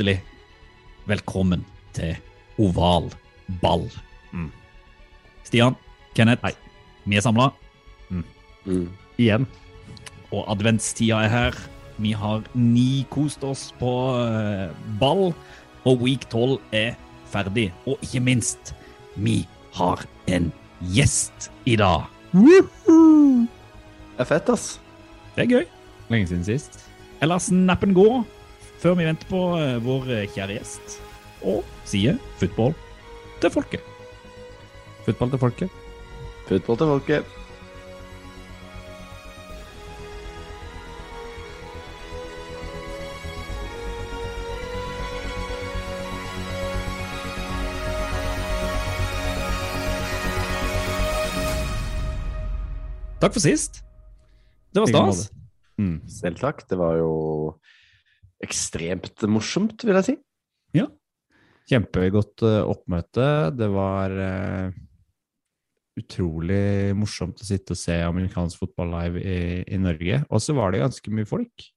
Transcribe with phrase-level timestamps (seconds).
[0.00, 0.22] Hjertelig
[1.04, 1.60] velkommen
[1.92, 2.14] til
[2.56, 3.10] oval
[3.60, 3.82] ball.
[4.32, 4.46] Mm.
[5.44, 5.76] Stian,
[6.16, 6.54] Kenneth, Hei.
[7.04, 7.50] vi er samla.
[9.20, 9.44] Igjen.
[10.32, 11.60] Og adventstida er her.
[12.00, 13.92] Vi har ni kost oss på
[14.24, 15.34] eh, ball,
[15.84, 16.96] og week 12 er
[17.28, 17.68] ferdig.
[17.84, 18.72] Og ikke minst,
[19.20, 19.42] vi
[19.76, 20.00] har
[20.32, 20.48] en
[20.80, 22.08] gjest i dag.
[22.32, 22.64] Det
[24.16, 24.78] er fett, ass.
[25.36, 25.72] Det er gøy.
[26.08, 26.86] Lenge siden sist.
[27.20, 28.22] Eller snappen gå,
[28.80, 31.00] før vi venter på eh, vår kjære gjest.
[31.44, 32.74] Og sier football
[33.40, 33.84] til folket.
[35.04, 35.76] Football til folket.
[36.48, 37.36] Football til folket.
[53.20, 53.82] Takk for sist.
[54.72, 55.26] Det var stas.
[55.76, 56.00] Mm.
[56.08, 56.62] Selv takk.
[56.70, 57.10] Det var jo
[58.44, 60.14] ekstremt morsomt, vil jeg si.
[60.76, 60.86] Ja.
[61.70, 63.26] Kjempegodt eh, oppmøte.
[63.56, 64.78] Det var uh,
[66.00, 70.22] utrolig morsomt å sitte og se amerikansk fotball live i, i Norge.
[70.30, 71.70] Og så var det ganske mye folk.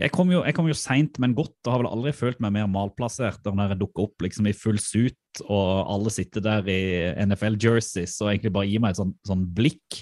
[0.00, 2.54] Jeg kom jo, jeg kom jo seint, men godt, og har vel aldri følt meg
[2.54, 6.70] mer malplassert enn når jeg dukker opp liksom i full suit, og alle sitter der
[6.72, 6.80] i
[7.26, 10.00] NFL-jerseys og egentlig bare gir meg et sånn, sånn blikk.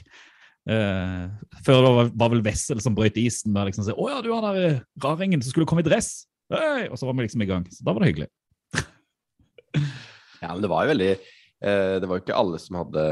[0.68, 1.28] Eh,
[1.64, 4.44] før det var, var vel Wessel som brøt isen med liksom 'Å ja, du er
[4.44, 6.26] der raringen som skulle komme i dress'.
[6.52, 6.88] Hey!
[6.92, 7.64] Og så var vi liksom i gang.
[7.72, 8.30] Så da var det hyggelig.
[10.38, 13.04] Ja, men det var jo veldig uh, Det var jo ikke alle som hadde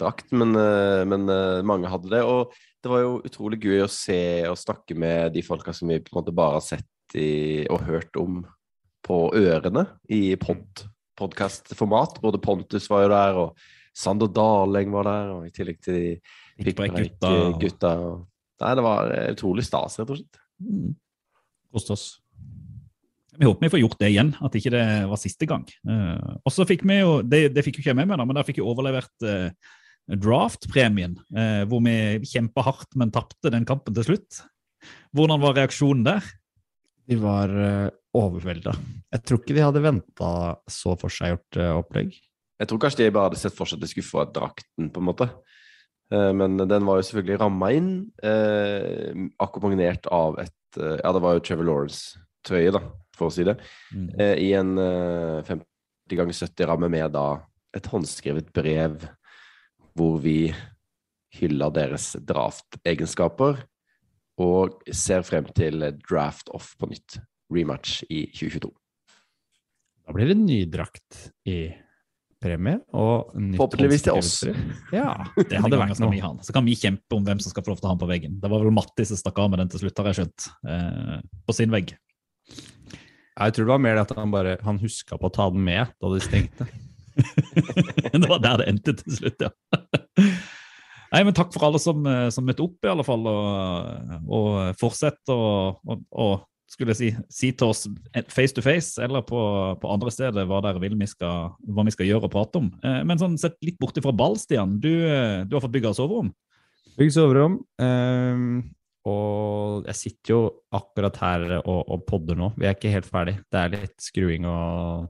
[0.00, 2.22] drakt, men, uh, men eh, mange hadde det.
[2.24, 5.98] Og det var jo utrolig gøy å se og snakke med de folka som vi
[6.00, 8.40] på en måte bare har sett i, og hørt om
[9.04, 10.86] på ørene i pod,
[11.20, 12.16] podkastformat.
[12.24, 13.60] Både Pontus var jo der, og
[13.92, 16.10] Sander Daleng var der, og i tillegg til de
[16.60, 17.92] Pikkpreik-gutta.
[17.98, 18.26] og-
[18.60, 20.40] Nei, det var eh, utrolig stas, rett og slett.
[20.60, 20.94] Mm.
[21.72, 22.06] Koste oss.
[23.40, 25.64] Vi håper vi får gjort det igjen, at ikke det var siste gang.
[25.88, 28.26] Uh, og så fikk vi jo, det, det fikk jo ikke jeg med meg, da,
[28.28, 29.48] men da fikk jeg overlevert uh,
[30.20, 34.42] draft-premien, uh, hvor vi kjempa hardt, men tapte den kampen til slutt.
[35.16, 36.26] Hvordan var reaksjonen der?
[37.08, 37.88] De var uh,
[38.18, 38.74] overvelda.
[39.14, 40.32] Jeg tror ikke de hadde venta
[40.68, 42.12] så forseggjort uh, opplegg.
[42.60, 45.00] Jeg tror kanskje de bare hadde sett for seg at de skulle få drakten, på
[45.00, 45.30] en måte.
[46.10, 51.22] Eh, Men den var jo selvfølgelig ramma inn, eh, akkompagnert av et eh, Ja, det
[51.22, 52.82] var jo Trevor Lawrence-trøye, da,
[53.16, 53.56] for å si det.
[53.94, 54.08] Mm.
[54.18, 57.28] Eh, I en eh, 50 ganger 70-ramme med da
[57.76, 58.98] et håndskrevet brev
[59.94, 60.52] hvor vi
[61.38, 63.60] hylla deres draftegenskaper
[64.40, 67.20] og ser frem til draft-off på nytt.
[67.50, 68.70] Rematch i 2022.
[70.06, 71.68] Da blir det ny drakt i
[72.40, 72.80] premie.
[72.96, 74.32] Og nytt Forhåpentligvis til oss.
[74.94, 76.20] Ja, Det hadde vært noe.
[76.20, 76.38] han.
[76.44, 78.10] Så kan vi kjempe om hvem som skal få lov til å ha den på
[78.10, 78.38] veggen.
[78.42, 80.48] Det var vel Matti som stakk av med den til slutt, har jeg skjønt.
[80.66, 81.94] Eh, på sin vegg.
[83.40, 85.64] Jeg tror det var mer det at han bare han huska på å ta den
[85.64, 86.66] med da de stengte.
[88.12, 89.52] det var der det endte til slutt, ja.
[91.10, 93.24] Nei, men Takk for alle som, eh, som møtte opp, i alle fall.
[93.26, 96.30] Og, og fortsett å
[96.70, 97.84] skulle jeg si, si til oss
[98.30, 99.38] face to face eller på,
[99.82, 102.68] på andre steder hva dere vil vi skal, hva vi skal gjøre og prate om.
[102.86, 104.76] Eh, Men sånn sett litt borti fra ball, Stian.
[104.82, 106.30] Du, eh, du har fått bygga soverom?
[106.98, 107.58] Bygg soverom.
[107.82, 108.60] ehm,
[109.08, 110.40] og jeg sitter jo
[110.76, 112.50] akkurat her og, og podder nå.
[112.60, 113.38] Vi er ikke helt ferdig.
[113.50, 115.08] Det er litt skruing og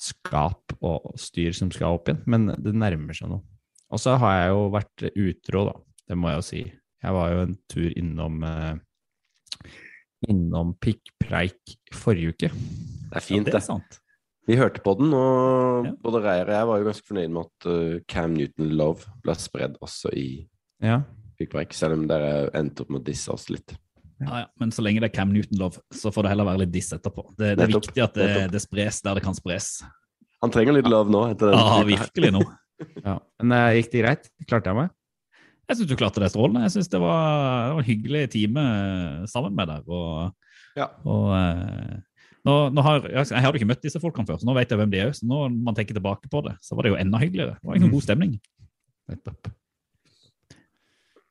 [0.00, 3.38] skap og styr som skal opp igjen, men det nærmer seg nå.
[3.92, 5.74] Og så har jeg jo vært utro, da.
[6.08, 6.62] Det må jeg jo si.
[7.04, 8.72] Jeg var jo en tur innom eh,
[10.30, 12.50] innom pikkpreik forrige uke.
[12.50, 14.00] Det er fint, det er sant.
[14.44, 15.92] Vi hørte på den, og Ja.
[16.04, 19.34] både Reier og jeg var jo ganske fornøyd med at uh, Cam Newton Love ble
[19.40, 20.26] spredd også i
[20.84, 21.00] Ja.
[21.38, 23.72] Pikkpreik, selv om dere endte opp med å disse oss litt.
[24.20, 24.46] Ja, ja.
[24.60, 26.92] Men så lenge det er Cam Newton Love, så får det heller være litt diss
[26.94, 27.24] etterpå.
[27.34, 29.70] Det, det er Nettopp, viktig at det, det spres der det kan spres.
[30.44, 31.24] Han trenger litt love nå.
[31.32, 32.44] etter den Ja, virkelig nå.
[33.08, 33.16] ja.
[33.42, 34.28] Men uh, gikk det greit?
[34.46, 34.92] Klarte jeg meg?
[35.68, 36.62] Jeg syns du klarte det strålende.
[36.66, 38.64] Jeg synes det var, det var en hyggelig time
[39.30, 39.86] sammen med deg.
[39.88, 40.34] Og,
[40.76, 40.88] Ja.
[41.06, 41.94] og eh,
[42.44, 44.80] nå, nå har, jeg, jeg hadde ikke møtt disse folkene før, så nå vet jeg
[44.80, 45.12] hvem de er.
[45.16, 47.56] Så nå når man tenker tilbake på det, så var det jo enda hyggeligere.
[47.60, 48.34] Det var ingen en god stemning.
[49.08, 49.52] Nettopp.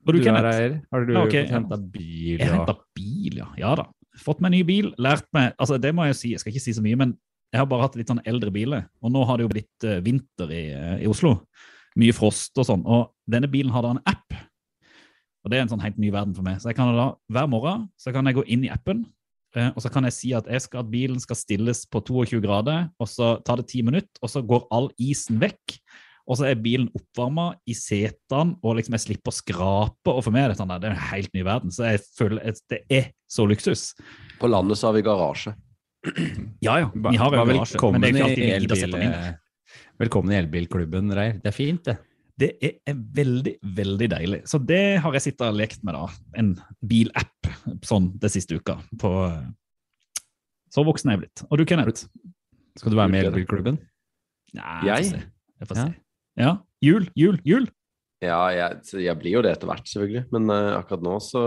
[0.03, 0.49] Og du, Du, Kenneth?
[0.51, 0.73] Eier.
[0.91, 1.45] har du Ja, okay.
[1.47, 2.39] henta bil?
[2.39, 3.47] Jeg og- henta bil, ja.
[3.57, 3.85] Ja da.
[4.19, 4.91] Fått meg ny bil.
[4.99, 7.13] Lært meg Altså, det må jeg si, jeg skal ikke si så mye, men
[7.53, 8.87] jeg har bare hatt litt sånn eldre biler.
[9.01, 11.45] Og nå har det jo blitt eh, vinter i, eh, i Oslo.
[11.99, 12.85] Mye frost og sånn.
[12.89, 14.37] Og denne bilen har da en app.
[15.43, 16.61] Og det er en sånn helt ny verden for meg.
[16.61, 19.03] Så jeg kan da hver morgen så kan jeg gå inn i appen,
[19.57, 22.39] eh, og så kan jeg si at jeg skal at bilen skal stilles på 22
[22.45, 25.77] grader, og så tar det ti minutter, og så går all isen vekk.
[26.23, 30.13] Og så er bilen oppvarma i setene, og liksom jeg slipper å skrape.
[30.13, 31.73] Og for meg er det sånn der, det er en helt ny verden.
[31.75, 33.89] Så jeg føler at det er så luksus.
[34.39, 35.51] På landet så har vi garasje.
[36.63, 38.95] Ja ja, vi har jo garasje, men det er ikke alltid vi gidder å sette
[38.95, 39.42] den inn.
[40.01, 41.35] Velkommen i elbilklubben, Reir.
[41.37, 41.93] Det er fint, det.
[42.41, 44.39] Det er, er veldig, veldig deilig.
[44.49, 46.07] Så det har jeg sittet og lekt med, da.
[46.41, 46.53] En
[46.89, 47.49] bilapp
[47.85, 48.79] sånn det siste uka.
[48.99, 49.11] På,
[50.73, 51.43] så voksen er jeg blitt.
[51.45, 52.07] Og du, Kenneth?
[52.79, 53.77] Skal du være med i elbilklubben?
[54.57, 55.05] Nei, Jeg?
[55.05, 55.21] får se.
[55.61, 55.85] Jeg får se.
[56.41, 56.53] Ja.
[56.83, 57.67] Jul, jul, jul!
[58.23, 60.23] Ja, jeg, jeg blir jo det etter hvert, selvfølgelig.
[60.33, 61.43] Men uh, akkurat nå så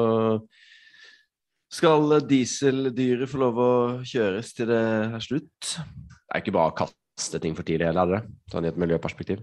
[1.75, 3.73] skal dieseldyret få lov å
[4.07, 4.79] kjøres til det
[5.19, 5.73] er slutt.
[5.83, 6.79] Det er ikke bare å
[7.17, 8.53] kaste ting for tidlig heller, er det det?
[8.53, 9.43] Sånn i et miljøperspektiv.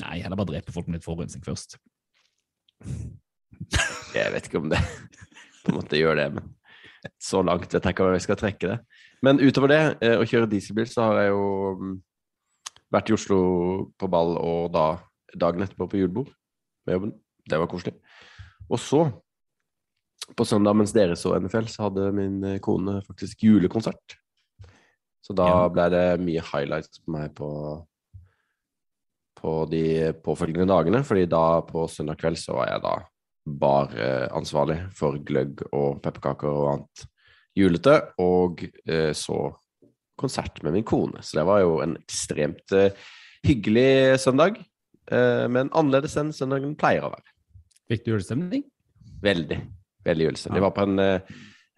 [0.00, 1.78] Nei, heller bare drepe folk med litt forurensning først.
[4.16, 4.80] Jeg vet ikke om det
[5.62, 6.50] på en måte gjør det, men
[7.22, 8.76] så langt vet jeg ikke om jeg skal trekke det.
[9.26, 11.46] Men utover det, eh, å kjøre dieselbil, så har jeg jo
[11.80, 11.94] mm,
[12.94, 13.38] vært i Oslo
[13.98, 14.86] på ball og da
[15.32, 16.30] dagen etterpå på julebord
[16.86, 17.14] med jobben.
[17.48, 17.94] Det var koselig.
[18.68, 19.02] Og så,
[20.38, 24.18] på søndag mens dere så NFL, så hadde min eh, kone faktisk julekonsert.
[25.22, 25.68] Så da Ja.
[25.70, 27.50] ble det mye highlights på meg på
[29.42, 32.92] på de påfølgende dagene, fordi da på søndag kveld så var jeg da
[33.58, 37.06] bare ansvarlig for gløgg og pepperkaker og annet
[37.58, 39.52] julete, og eh, så
[40.16, 41.18] konsert med min kone.
[41.26, 42.94] Så det var jo en ekstremt eh,
[43.44, 44.60] hyggelig søndag,
[45.10, 47.34] eh, men annerledes enn søndagen pleier å være.
[47.90, 48.62] Fikk du julestemning?
[49.26, 49.58] Veldig,
[50.06, 50.60] veldig julestemning.
[50.60, 50.62] Ja.
[50.62, 51.20] Jeg var på en, eh,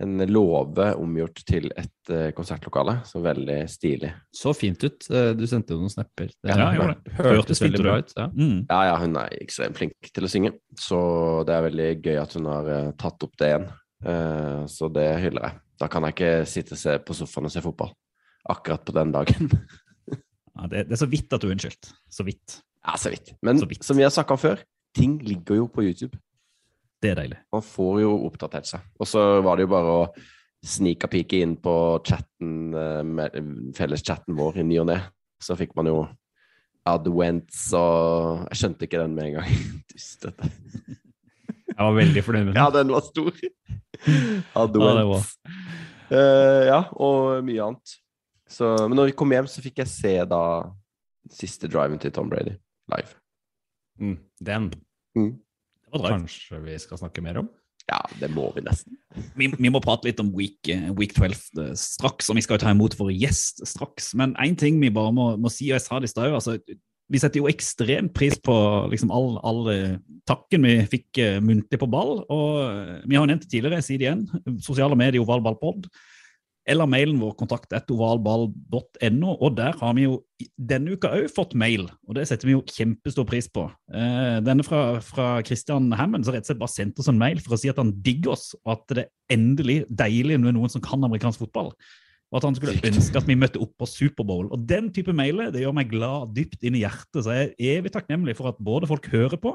[0.03, 4.11] en låve omgjort til et eh, konsertlokale, så veldig stilig.
[4.35, 5.07] Så fint ut.
[5.11, 6.33] Eh, Du sendte jo noen snapper.
[6.43, 7.13] Det Ja, jeg gjorde det.
[7.21, 8.13] hørtes veldig bra ut.
[8.19, 8.27] Ja.
[8.35, 8.67] Mm.
[8.71, 10.99] Ja, ja, hun er ekstremt flink til å synge, så
[11.47, 13.69] det er veldig gøy at hun har eh, tatt opp det igjen.
[14.05, 15.61] Eh, så det hyller jeg.
[15.79, 17.95] Da kan jeg ikke sitte og se på sofaen og se fotball
[18.51, 19.51] akkurat på den dagen.
[20.55, 21.89] Ja, det, det er så vidt at du er unnskyldt.
[22.15, 22.61] Så vidt.
[22.87, 23.33] ja, så vidt.
[23.43, 23.83] Men Så vidt.
[23.83, 24.61] som vi har snakka om før,
[24.95, 26.15] ting ligger jo på YouTube.
[27.05, 27.39] Det er deilig.
[27.53, 28.85] Man får jo oppdatert seg.
[28.97, 30.05] Og så var det jo bare å
[30.65, 31.75] snike og pike inn på
[32.09, 33.41] chatten, eh,
[33.77, 35.01] felleschatten vår i ny og ne.
[35.43, 35.99] Så fikk man jo
[36.89, 39.53] Adwents og Jeg skjønte ikke den med en gang.
[39.93, 40.49] Dustete.
[41.75, 42.61] Jeg var veldig fornøyd med den.
[42.63, 43.33] Ja, den var stor.
[44.05, 45.29] Ja, uh.
[46.13, 47.93] Eh, ja, og mye annet.
[48.51, 50.41] Så, men når vi kom hjem, så fikk jeg se da
[51.33, 52.57] siste driven til Tom Brady
[52.93, 53.17] live.
[54.01, 54.73] Mm, Den
[55.15, 55.39] Mm.
[55.95, 57.51] Kanskje vi skal snakke mer om?
[57.85, 58.97] Ja, det må vi nesten.
[59.37, 62.57] Vi, vi må prate litt om week, eh, week 12 eh, straks, og vi skal
[62.57, 64.15] jo ta imot vår gjest straks.
[64.17, 66.57] Men én ting vi bare må, må si, og jeg sa det i stad, altså,
[67.13, 68.57] vi setter jo ekstremt pris på
[68.89, 72.23] liksom, all, all eh, takken vi fikk muntlig på ball.
[72.33, 75.91] Og vi har jo nevnt det tidligere, jeg sier det igjen, sosiale medier Oval Ballpod.
[76.65, 79.33] Eller mailen vår kontakt etter ovalball.no.
[79.35, 80.15] Og der har vi jo
[80.57, 83.67] denne uka òg fått mail, og det setter vi jo kjempestor pris på.
[83.93, 87.43] Eh, denne fra, fra Christian Hammond, som rett og slett bare sendte oss en mail
[87.45, 90.73] for å si at han digger oss, og at det er endelig deilig med noen
[90.73, 91.75] som kan amerikansk fotball.
[92.33, 94.49] Og at han skulle ønske at vi møtte opp på Superbowl.
[94.51, 97.77] Og den type mailer det gjør meg glad dypt inn i hjertet, så jeg er
[97.77, 99.53] evig takknemlig for at både folk hører på,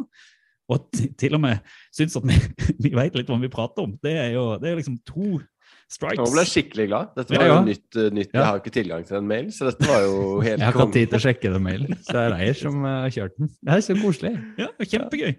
[0.69, 2.37] og til og med syns at vi,
[2.85, 3.97] vi vet litt hva vi prater om.
[4.03, 5.39] Det er jo, det er liksom to
[5.89, 6.19] strikes.
[6.21, 7.07] Nå ble jeg skikkelig glad.
[7.17, 7.87] Dette var Ja, jo nytt.
[7.97, 8.29] eh, nytt.
[8.33, 8.39] Ja.
[8.39, 10.85] Jeg har ikke tilgang til en mail, så dette var jo helt Jeg har ikke
[10.85, 13.39] hatt tid til å sjekke den mailen, så det er Reier som eh, har kjørt
[13.41, 13.49] den.
[13.61, 14.35] Det er så koselig.
[14.61, 15.33] Ja, kjempegøy.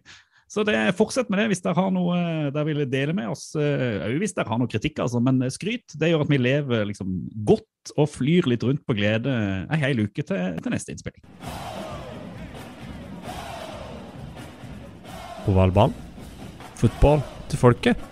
[0.51, 3.53] Så det, fortsett med det hvis dere har noe eh, dere vil dele med oss.
[3.55, 5.21] Òg hvis dere har noe kritikk, altså.
[5.23, 7.13] Men skryt det gjør at vi lever liksom
[7.47, 9.31] godt og flyr litt rundt på glede
[9.71, 11.23] ei hel uke til, til neste innspilling.
[15.49, 15.95] Oval ball.
[16.81, 18.03] Fotball til folket.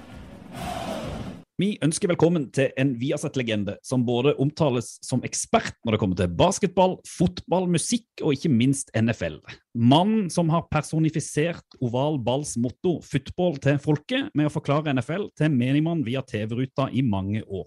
[1.59, 6.37] Vi ønsker velkommen til en Viasat-legende som både omtales som ekspert når det kommer til
[6.39, 9.41] basketball, fotball, musikk og ikke minst NFL.
[9.75, 15.51] Mannen som har personifisert oval balls motto 'football til folket' med å forklare NFL til
[15.51, 17.67] menigmann via TV-ruta i mange år.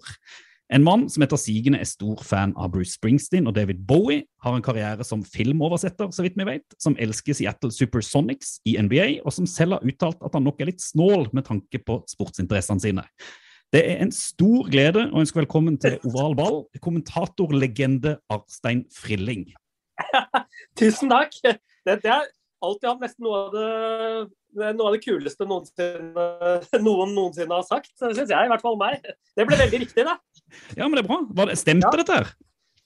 [0.71, 4.55] En mann som etter sigende er stor fan av Bruce Springsteen og David Bowie, har
[4.55, 9.33] en karriere som filmoversetter, så vidt vi vet, som elsker Seattle Supersonics i NBA, og
[9.33, 13.03] som selv har uttalt at han nok er litt snål med tanke på sportsinteressene sine.
[13.71, 19.45] Det er en stor glede å ønske velkommen til Oval ball, kommentatorlegende Arstein Frilling.
[20.79, 21.37] Tusen takk.
[21.39, 21.53] Det,
[21.87, 22.25] det, er,
[22.59, 26.25] alltid hatt nesten noe av det, noe av det kuleste noensinne,
[26.83, 27.93] noen noensinne har sagt.
[27.95, 29.07] Syns jeg, i hvert fall meg.
[29.39, 30.17] Det ble veldig riktig, det.
[30.75, 31.21] Ja, men det er bra.
[31.39, 32.01] Var det, stemte ja.
[32.03, 32.35] dette her?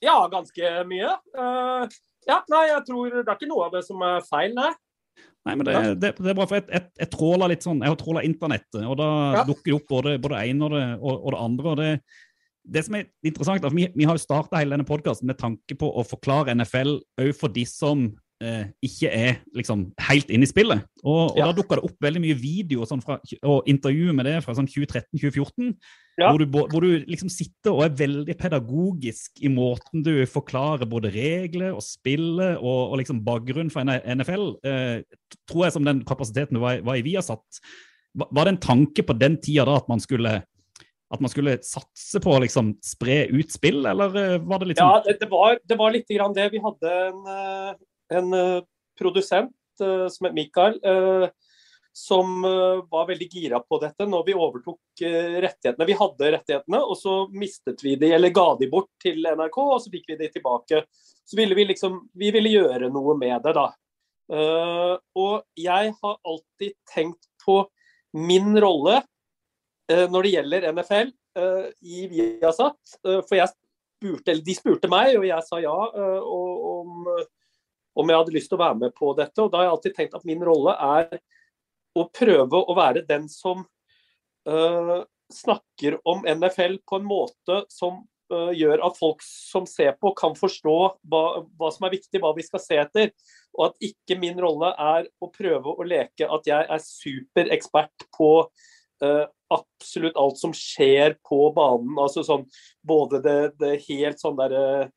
[0.06, 1.16] Ja, ganske mye.
[1.34, 1.98] Uh,
[2.30, 4.70] ja, nei, jeg tror det er ikke noe av det som er feil, nei.
[5.46, 7.92] Nei, men det, det, det, er bra, for jeg, jeg, jeg tråler litt sånn, jeg
[7.92, 9.42] har tråla internettet, og da ja.
[9.46, 11.72] dukker det opp både, både ene og det, og, og det andre.
[11.72, 11.90] og det
[12.66, 15.38] det som er interessant, er at Vi, vi har jo starta hele denne podkasten med
[15.38, 18.08] tanke på å forklare NFL òg for de som
[18.42, 20.82] eh, ikke er liksom helt inne i spillet.
[21.04, 21.46] Og, og ja.
[21.46, 24.68] Da dukka det opp veldig mye video sånn fra, og intervju med det fra sånn
[24.72, 25.76] 2013-2014.
[26.16, 26.30] Ja.
[26.32, 31.10] Hvor, du, hvor, du, liksom sitter og er veldig pedagogisk i måten du forklarer både
[31.12, 34.46] regler og spillet og, og liksom bakgrunnen for NFL.
[34.64, 35.02] Eh,
[35.44, 37.60] tror jeg som den kapasiteten du var, var i Viasat.
[38.16, 40.38] Var det en tanke på den tida da at man skulle
[41.06, 44.80] at man skulle satse på å liksom spre ut spill, eller eh, var det litt
[44.80, 46.48] sånn Ja, det, det, var, det var litt grann det.
[46.50, 47.70] Vi hadde en, eh,
[48.18, 48.64] en uh,
[48.98, 51.28] produsent som het Mikael, uh,
[51.96, 52.42] som
[52.90, 55.02] var veldig gira på dette når vi overtok
[55.40, 55.86] rettighetene.
[55.88, 59.78] Vi hadde rettighetene, og så mistet vi de, eller ga de bort til NRK, og
[59.80, 60.82] så fikk vi de tilbake.
[61.24, 63.66] Så ville vi liksom Vi ville gjøre noe med det, da.
[65.16, 67.62] og jeg har alltid tenkt på
[68.12, 69.00] min rolle
[69.88, 71.14] når det gjelder NFL
[71.80, 72.98] i Viasat.
[73.06, 75.72] for jeg spurte, eller de spurte meg, og jeg sa ja.
[75.72, 77.08] og om
[77.96, 79.40] om jeg hadde lyst til å være med på dette.
[79.40, 81.20] Og da har jeg alltid tenkt at min rolle er
[81.96, 83.64] å prøve å være den som
[84.48, 85.00] uh,
[85.32, 90.36] snakker om NFL på en måte som uh, gjør at folk som ser på, kan
[90.38, 91.24] forstå hva,
[91.58, 93.12] hva, som er viktig, hva vi skal se etter.
[93.56, 98.30] Og at ikke min rolle er å prøve å leke at jeg er superekspert på
[98.44, 101.94] uh, absolutt alt som skjer på banen.
[102.02, 102.48] Altså sånn
[102.86, 104.90] både det, det helt sånn derre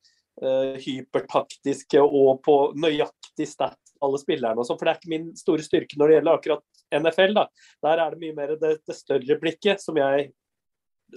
[0.79, 4.77] hypertaktiske og på nøyaktig stat alle spillerne og sånn.
[4.79, 7.35] For det er ikke min store styrke når det gjelder akkurat NFL.
[7.37, 7.45] da.
[7.85, 10.31] Der er det mye mer det, det større blikket som, jeg,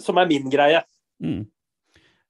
[0.00, 0.82] som er min greie.
[1.22, 1.44] Mm.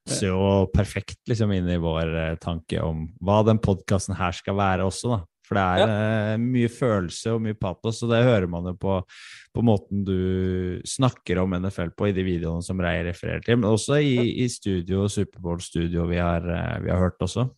[0.08, 0.38] Så jo
[0.74, 5.12] perfekt liksom inn i vår eh, tanke om hva den podkasten her skal være også,
[5.14, 5.20] da.
[5.52, 5.86] For det er ja.
[6.32, 8.94] uh, mye følelse og mye patos, og det hører man jo på,
[9.52, 13.68] på, måten du snakker om NFL på i de videoene som Rei refererer til, men
[13.68, 14.26] også i, ja.
[14.44, 17.48] i studio, Superbowl-studio vi, uh, vi, har hørt også.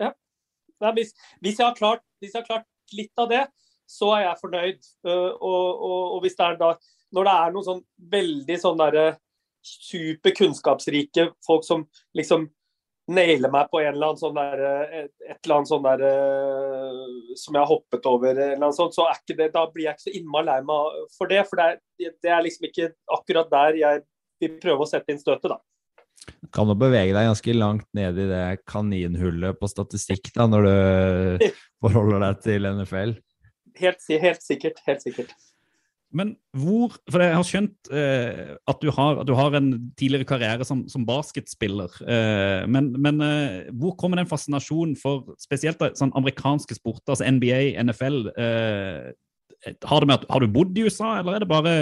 [0.00, 0.10] Ja.
[0.82, 1.14] Nei, hvis,
[1.44, 3.44] hvis, jeg klart, hvis, jeg har klart, litt av det,
[3.86, 4.90] så er jeg fornøyd.
[5.06, 6.74] Uh, og, og, og, hvis det er da
[7.14, 9.06] Når det er noen sånn veldig sånn derre
[9.66, 12.48] superkunnskapsrike folk som liksom
[13.10, 14.62] nailer meg på en eller annen sånn der,
[15.04, 16.02] et, et eller annet sånn der
[17.38, 19.96] som jeg har hoppet over, eller noe sånt, så er ikke det, da blir jeg
[19.96, 21.44] ikke så innmari lei meg for det.
[21.48, 24.02] For det er, det er, liksom ikke akkurat der jeg
[24.42, 25.60] vil prøve å sette inn støtet, da.
[26.54, 31.46] Kan du bevege deg ganske langt ned i det kaninhullet på statistikk da, når du
[31.84, 33.14] forholder deg til NFL?
[33.80, 34.80] Helt, helt sikkert.
[34.86, 35.34] Helt sikkert.
[36.14, 40.28] Men hvor For jeg har skjønt eh, at, du har, at, du har, en tidligere
[40.28, 41.92] karriere som, som basketspiller.
[42.06, 47.74] Eh, men, men eh, hvor kommer den fascinasjonen for spesielt sånn amerikanske sporter, altså NBA,
[47.82, 48.30] NFL?
[48.38, 49.10] Eh,
[49.90, 51.74] har, med, har, du bodd i USA, eller er det bare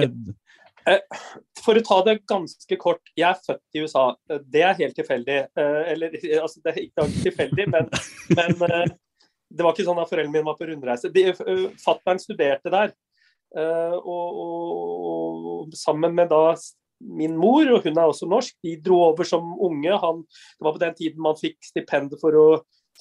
[0.89, 1.23] eh,
[1.61, 3.05] For å ta det ganske kort.
[3.19, 4.07] Jeg er født i USA.
[4.41, 5.41] Det er helt tilfeldig.
[5.53, 7.93] Eh, eller altså, det er ikke tilfeldig, men,
[8.41, 8.95] men
[9.55, 11.11] det var ikke sånn at foreldrene mine var på rundreise.
[11.83, 12.95] Fattern studerte der.
[13.55, 16.57] Og, og, og, sammen med da
[17.05, 19.99] min mor, og hun er også norsk, de dro over som unge.
[20.03, 20.23] Han,
[20.59, 22.47] det var på den tiden man fikk stipend for å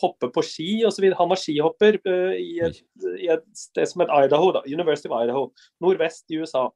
[0.02, 1.06] hoppe på ski osv.
[1.18, 2.82] Han var skihopper uh, i, et,
[3.20, 5.48] i, et, sted som het Idaho, da, University of Idaho,
[5.84, 6.68] nordvest i USA.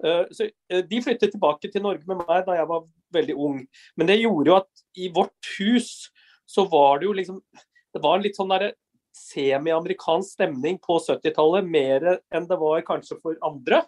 [0.00, 3.64] Uh, så uh, De flyttet tilbake til Norge med meg da jeg var veldig ung.
[3.98, 6.10] Men det gjorde jo at i vårt hus
[6.50, 7.42] så var det jo liksom
[7.94, 8.72] Det var litt sånn derre
[9.20, 13.84] semi-amerikansk stemning på 70-tallet, mer enn det var kanskje for andre.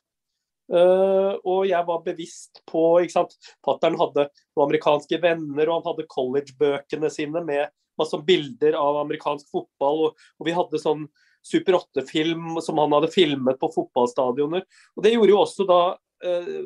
[0.73, 3.35] Uh, og jeg var bevisst på ikke sant,
[3.67, 9.51] Fattern hadde noen amerikanske venner, og han hadde college-bøkene sine med masse bilder av amerikansk
[9.53, 10.07] fotball.
[10.07, 11.07] Og, og vi hadde sånn
[11.43, 14.63] Super 8-film som han hadde filmet på fotballstadioner.
[14.95, 16.59] Og det gjorde jo også da uh,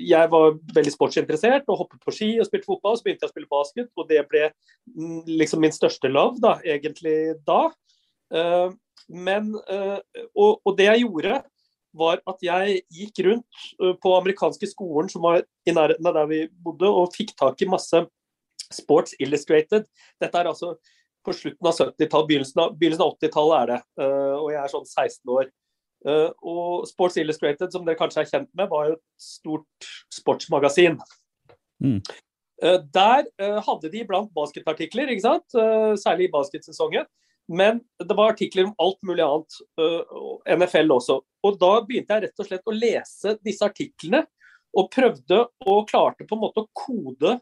[0.00, 2.96] jeg var veldig sportsinteressert og hoppet på ski og spilte fotball.
[2.96, 6.56] Så begynte jeg å spille basket, og det ble mm, liksom min største love da,
[6.64, 7.68] egentlig da.
[8.32, 8.70] Eh,
[9.08, 9.98] men, eh,
[10.32, 11.40] og, og, det jeg gjorde,
[11.94, 16.30] var at jeg gikk rundt eh, på amerikanske skolen som var i nærheten av der
[16.30, 18.04] vi bodde, og fikk tak i masse
[18.72, 19.86] Sports Illustrated.
[20.22, 20.74] Dette er altså
[21.24, 23.76] på slutten av 70-tallet, begynnelsen av, av 80-tallet er det.
[24.36, 25.46] og jeg er sånn 16 år.
[26.44, 30.98] og Sports Illustrated, som dere kanskje er kjent med, var jo et stort sportsmagasin.
[31.80, 32.02] Mm.
[32.92, 35.56] Der hadde de iblant basketartikler, ikke sant?
[36.02, 37.08] særlig i basketsesongen.
[37.52, 41.18] Men det var artikler om alt mulig annet, uh, NFL også.
[41.44, 44.24] Og da begynte jeg rett og slett å lese disse artiklene,
[44.74, 47.36] og prøvde og klarte på en måte å kode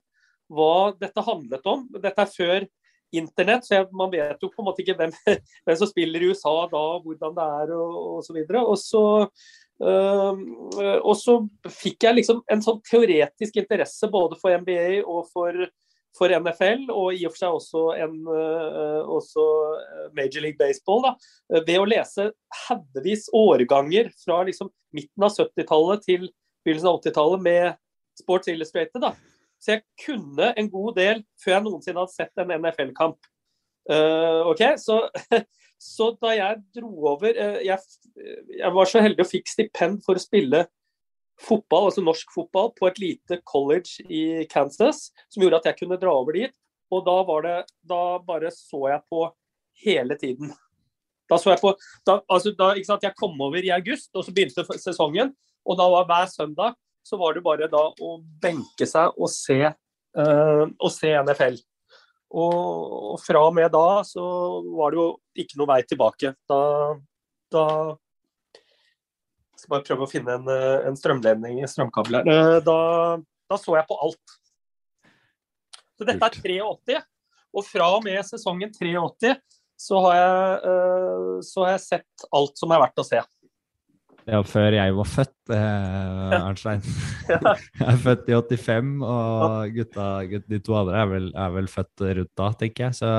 [0.53, 1.87] hva dette handlet om.
[2.03, 2.67] Dette er før
[3.13, 5.13] internett, så man vet jo på en måte ikke hvem,
[5.65, 8.41] hvem, som spiller i USA da, hvordan det er og osv.
[8.63, 9.05] Og, så
[9.85, 10.43] uh,
[10.99, 15.65] og så fikk jeg liksom en sånn teoretisk interesse både for NBA og for
[16.17, 19.45] for NFL, og i og for seg også, en, uh, også
[20.17, 21.13] Major League Baseball, da,
[21.63, 22.29] ved å lese
[22.67, 26.29] haugevis årganger fra liksom, midten av 70-tallet til
[26.67, 27.79] begynnelsen av 80-tallet med
[28.21, 29.01] Sports Illustrated.
[29.03, 29.15] Da.
[29.63, 33.19] Så jeg kunne en god del før jeg noensinne hadde sett en NFL-kamp.
[33.91, 35.01] Uh, ok, så,
[35.95, 37.79] så, da jeg dro over uh, jeg,
[38.59, 40.67] jeg, var så heldig og fikk stipend for å spille
[41.43, 46.01] fotball, altså norsk fotball, på et lite college i Kansas, som gjorde at jeg kunne
[46.01, 46.55] dra over dit.
[46.93, 47.57] Og da var det
[47.89, 49.25] Da bare så jeg på
[49.85, 50.53] hele tiden.
[51.31, 51.73] Da så jeg på
[52.07, 55.33] da, altså da, ikke sant, Jeg kom over i august, og så begynte sesongen.
[55.65, 59.59] Og da var hver søndag så var det bare da å benke seg og se,
[59.67, 61.59] uh, og se NFL.
[62.33, 62.55] Og,
[63.13, 64.23] og, fra og med da så
[64.73, 65.09] var det jo
[65.43, 66.33] ikke noe vei tilbake.
[66.49, 66.61] Da,
[67.53, 67.65] da
[69.63, 72.31] skal bare prøve å finne en, eh, en strømledning, i strømkabel her.
[72.33, 72.79] Eh, da,
[73.51, 74.39] da, så jeg på alt.
[75.99, 77.03] Så dette er 83,
[77.53, 79.37] og fra og med sesongen 83
[79.83, 83.23] så har jeg, eh, så har jeg sett alt som er verdt å se.
[84.23, 86.83] Ja, før jeg var født, eh, Arnstein.
[87.33, 90.09] jeg er født i 85, og gutta,
[90.47, 92.99] de to andre er vel, er vel født rundt da, tenker jeg.
[93.01, 93.13] Så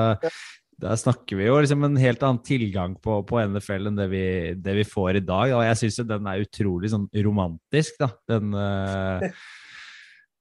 [0.80, 4.24] da snakker vi jo liksom en helt annen tilgang på, på NFL enn det vi,
[4.58, 5.52] det vi, får i dag.
[5.54, 8.10] Og jeg syns den er utrolig sånn romantisk, da.
[8.30, 9.22] Den, uh,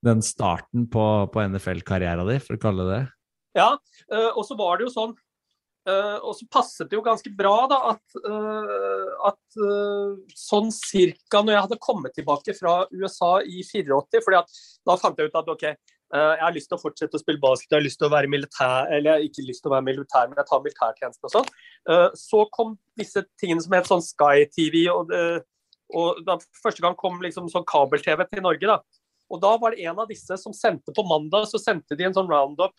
[0.06, 3.04] den starten på, på NFL-karrieren din, for å kalle det det.
[3.60, 3.70] Ja,
[4.10, 7.68] uh, og så var det jo sånn uh, Og så passet det jo ganske bra
[7.70, 8.16] da at,
[9.30, 9.58] at
[10.34, 15.22] sånn cirka når jeg hadde kommet tilbake fra USA i 84, fordi at da fant
[15.22, 17.80] jeg ut at OK, Eh, jeg har lyst til å fortsette å spille basket, jeg
[17.80, 20.28] har lyst til å være militær, eller jeg har ikke lyst til å være militær,
[20.30, 21.50] men jeg tar militærtjeneste og sånn.
[21.90, 25.14] Eh, så kom disse tingene som het sånn Sky-TV, og,
[25.98, 28.70] og da første gang kom liksom sånn kabel-TV til Norge.
[28.70, 28.78] da.
[29.34, 32.14] Og da var det en av disse som sendte på mandag, så sendte de en
[32.14, 32.76] sånn roundup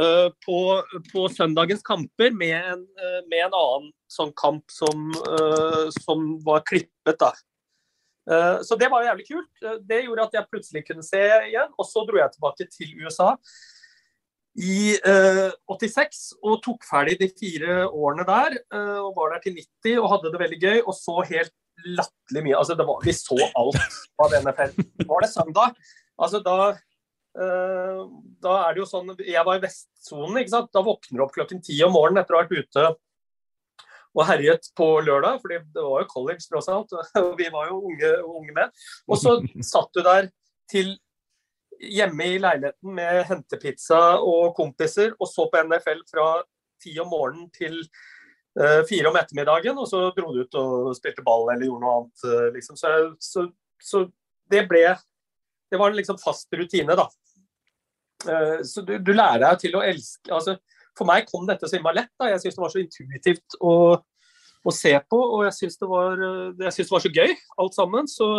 [0.00, 0.60] uh, på,
[1.12, 2.86] på, søndagens kamper med en,
[3.30, 5.12] med en, annen sånn kamp som,
[6.02, 7.20] som var klippet.
[7.22, 7.30] da.
[8.26, 9.50] Eh, så det var jo jævlig kult.
[9.62, 11.72] Eh, det gjorde at jeg plutselig kunne se igjen.
[11.78, 13.34] Og så dro jeg tilbake til USA
[14.56, 18.56] i uh, eh, 86 og tok ferdig de fire årene der.
[19.04, 20.78] Og Var der til 90 og hadde det veldig gøy.
[20.80, 22.58] Og så helt latterlig mye.
[22.58, 24.76] Altså, var, vi så alt av NFL.
[25.06, 25.76] Var det søndag?
[26.16, 26.72] Altså, da,
[27.36, 30.72] da er det jo sånn Jeg var i vestsonen, ikke sant.
[30.72, 32.86] Da våkner du opp klokken ti om morgenen etter å ha vært ute
[34.16, 36.94] og herjet på lørdag, fordi det var jo college tross alt.
[37.20, 38.84] Og vi var jo unge, unge med.
[39.08, 40.30] Og så satt du der
[40.72, 40.94] til
[41.76, 46.28] hjemme i leiligheten med hentepizza og kompiser og så på NFL fra
[46.82, 47.76] ti om morgenen til
[48.60, 51.98] uh, fire om ettermiddagen, og så dro du ut og spilte ball eller gjorde noe
[52.00, 52.24] annet.
[52.24, 52.78] Uh, liksom.
[52.80, 53.46] så, så,
[53.82, 54.06] så,
[54.50, 54.84] det ble
[55.66, 57.08] Det var en liksom fast rutine, da.
[58.26, 60.56] Uh, så du, du, lærer deg til å elske altså,
[60.96, 62.12] for meg kom dette innmari lett.
[62.18, 62.30] Da.
[62.32, 63.72] Jeg syns det var så intuitivt å,
[64.66, 65.88] å se på, og jeg syns det,
[66.60, 68.08] det, var så gøy alt sammen.
[68.10, 68.30] Så,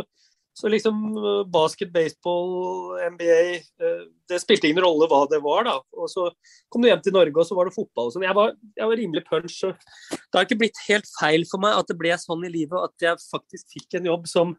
[0.58, 5.76] så liksom eh, basket, baseball, NBA eh, Det spilte ingen rolle hva det var, da.
[5.98, 6.28] Og så
[6.74, 8.26] kom du hjem til Norge, og så var det fotball og sånn.
[8.26, 9.60] Jeg, jeg, var rimelig punch.
[9.62, 13.10] Det har ikke blitt helt feil for meg at det ble sånn i livet at
[13.10, 14.56] jeg faktisk fikk en jobb som,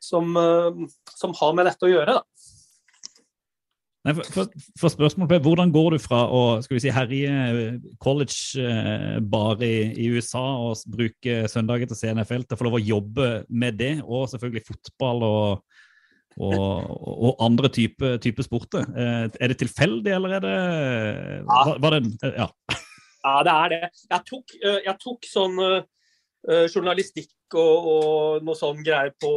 [0.00, 2.56] som, eh, som har med dette å gjøre, da.
[4.08, 7.32] Nei, for, for, for spørsmålet ble, Hvordan går du fra å skal vi si, herje
[8.00, 13.26] college-bar i, i, USA og bruke søndager til CNFL til å få lov å jobbe
[13.52, 15.82] med det, og selvfølgelig fotball og,
[16.40, 16.62] og,
[17.28, 18.88] og andre typer type sporter?
[18.96, 20.54] Eh, er det tilfeldig, eller er det
[21.42, 21.64] ja.
[21.84, 22.48] Var, det ja.
[23.26, 23.82] ja, det er det.
[24.06, 25.64] Jeg tok, eh, jeg tok sånn
[26.48, 29.34] journalistikk og, og, noe sånn greier på,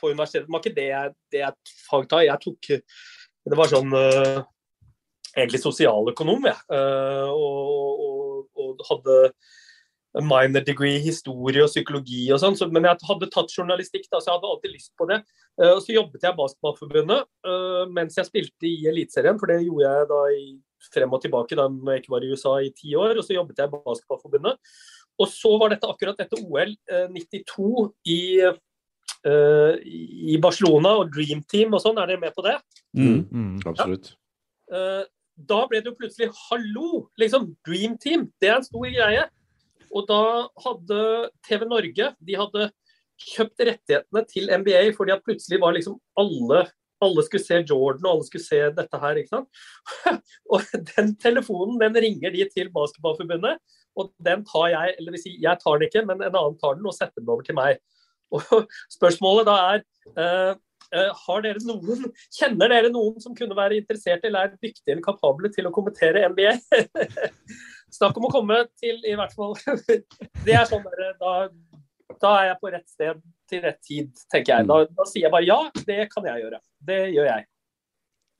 [0.00, 0.48] på universitetet.
[0.48, 2.24] Det var ikke det jeg, det jeg fagta.
[2.24, 2.72] Jeg tok
[3.48, 4.42] det var sånn uh,
[5.36, 6.60] egentlig sosialøkonom, jeg.
[6.72, 9.16] Uh, og, og, og, hadde
[10.24, 12.56] minor degree i historie og psykologi og sånn.
[12.58, 15.20] Så, men jeg hadde tatt journalistikk, da, så jeg hadde alltid lyst på det.
[15.60, 17.34] Uh, og så jobbet jeg i Basketballforbundet
[17.94, 20.42] mens jeg spilte i Eliteserien, for det gjorde jeg da i,
[20.92, 23.16] frem og tilbake da jeg ikke var i USA i ti år.
[23.16, 24.72] Og så jobbet jeg i Basketballforbundet.
[25.18, 26.74] Og så var dette akkurat dette OL
[27.14, 28.58] 92 i uh,
[29.28, 31.98] i Barcelona og Dream Team og sånn.
[32.00, 32.54] Er dere med på det?
[32.96, 34.12] Mm, mm, absolutt.
[34.70, 35.02] Ja.
[35.02, 35.04] Uh,
[35.48, 37.04] da ble det jo plutselig hallo!
[37.20, 38.28] Liksom, Dream Team.
[38.40, 39.26] Det er en stor greie.
[39.94, 40.22] Og da
[40.64, 41.00] hadde
[41.46, 42.70] TV Norge de hadde
[43.18, 46.66] kjøpt rettighetene til NBA fordi at plutselig var liksom alle
[47.04, 49.20] alle skulle se Jordan og alle skulle se dette her.
[49.20, 49.60] ikke sant?
[50.52, 50.64] og
[50.96, 53.60] den telefonen den ringer de til Basketballforbundet,
[53.98, 56.78] og den tar jeg eller vil si, jeg tar den ikke, men en annen tar
[56.78, 57.78] den og setter den over til meg.
[58.34, 58.44] Og
[58.96, 59.84] Spørsmålet da er
[60.18, 60.52] uh,
[60.94, 62.06] uh, har dere noen,
[62.38, 66.28] Kjenner dere noen som kunne være interessert eller er dyktige eller kapable til å kommentere
[66.32, 66.56] NBA?
[67.98, 69.54] Snakk om å komme til i hvert fall
[70.44, 71.34] Det er sånn der, da,
[72.20, 74.66] da er jeg på rett sted til rett tid, tenker jeg.
[74.68, 76.58] Da, da, sier jeg bare ja, det kan jeg gjøre.
[76.84, 77.46] Det gjør jeg.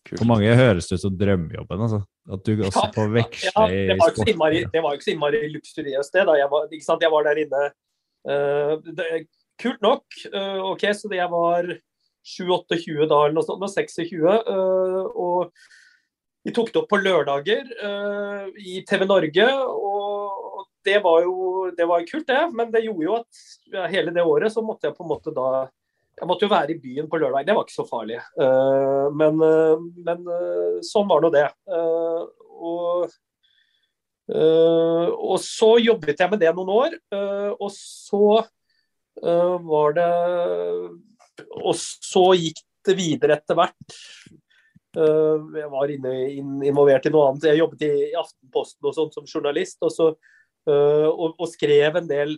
[0.09, 2.01] For mange høres det ut som drømmejobben, altså.
[2.33, 4.31] At du også ja, får veksle ja, i sport.
[4.33, 6.25] Innmari, det var jo ikke så innmari luksuriøst, det.
[6.29, 6.37] da.
[6.39, 7.05] Jeg var, ikke sant?
[7.05, 9.09] Jeg var der inne uh, det,
[9.59, 10.07] Kult nok.
[10.31, 11.69] Uh, OK, så jeg var
[12.29, 14.15] 7-28 da, eller noe sånt, 26.
[14.23, 15.53] Uh, og
[16.47, 21.35] vi tok det opp på lørdager uh, i TV Norge, og det var jo
[21.77, 22.45] det var kult, det.
[22.55, 25.67] Men det gjorde jo at hele det året så måtte jeg på en måte da
[26.19, 27.47] Jeg måtte jo være i byen på lørdag.
[27.47, 28.19] Det var ikke så farlig.
[28.39, 30.23] Uh, men, uh, men
[30.87, 31.49] sånn var nå det.
[32.59, 33.17] og
[34.29, 36.97] og så jobbet jeg med det noen år,
[37.57, 38.43] og så
[39.21, 40.09] var det
[41.59, 43.97] Og så gikk det videre etter hvert.
[44.97, 46.15] Eh, jeg var inne,
[46.67, 47.49] involvert i noe annet.
[47.51, 49.79] Jeg jobbet i, Aftenposten og sånt som journalist.
[49.85, 50.09] Og, så,
[50.69, 52.37] eh, og, og, skrev en del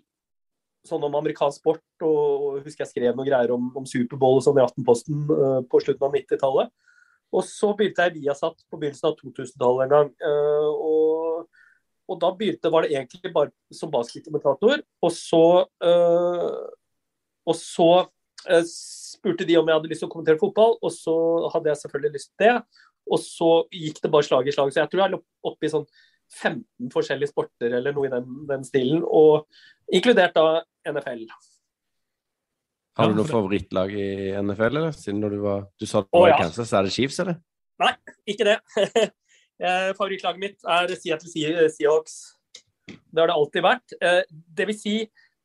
[0.88, 1.86] sånn om amerikansk sport.
[2.02, 5.26] Og, og husker jeg skrev noen greier om, om Superbowl og sånn i Aftenposten
[5.70, 6.74] på slutten av 90-tallet.
[7.30, 10.08] Og så begynte jeg Viasat på begynnelsen av 2000-tallet en gang.
[10.74, 11.44] Og,
[12.10, 14.82] og, da begynte, var det egentlig bare som basketkommentator.
[15.06, 15.44] Og så,
[15.84, 16.62] uh,
[17.46, 17.90] og så
[18.66, 21.14] spurte de om jeg hadde lyst til å kommentere fotball, og så
[21.54, 22.80] hadde jeg selvfølgelig lyst til det.
[23.10, 24.72] Og så gikk det bare slag i slag.
[24.72, 25.20] Så jeg tror jeg lå
[25.50, 25.86] oppe i sånn
[26.30, 29.48] 15 forskjellige sporter eller noe i den, den stilen, og
[29.92, 31.24] inkludert da NFL.
[33.00, 34.94] Har du noe favorittlag i NFL, eller?
[34.94, 37.40] Siden du var Du sa du var i Kansas, er det Chiefs, eller?
[37.80, 37.94] Nei,
[38.28, 38.58] ikke det.
[39.60, 42.20] Favorittlaget mitt er Seattle Seahawks.
[43.10, 43.94] Det har det alltid vært.
[44.00, 44.22] Eh,
[44.56, 44.96] det vil si,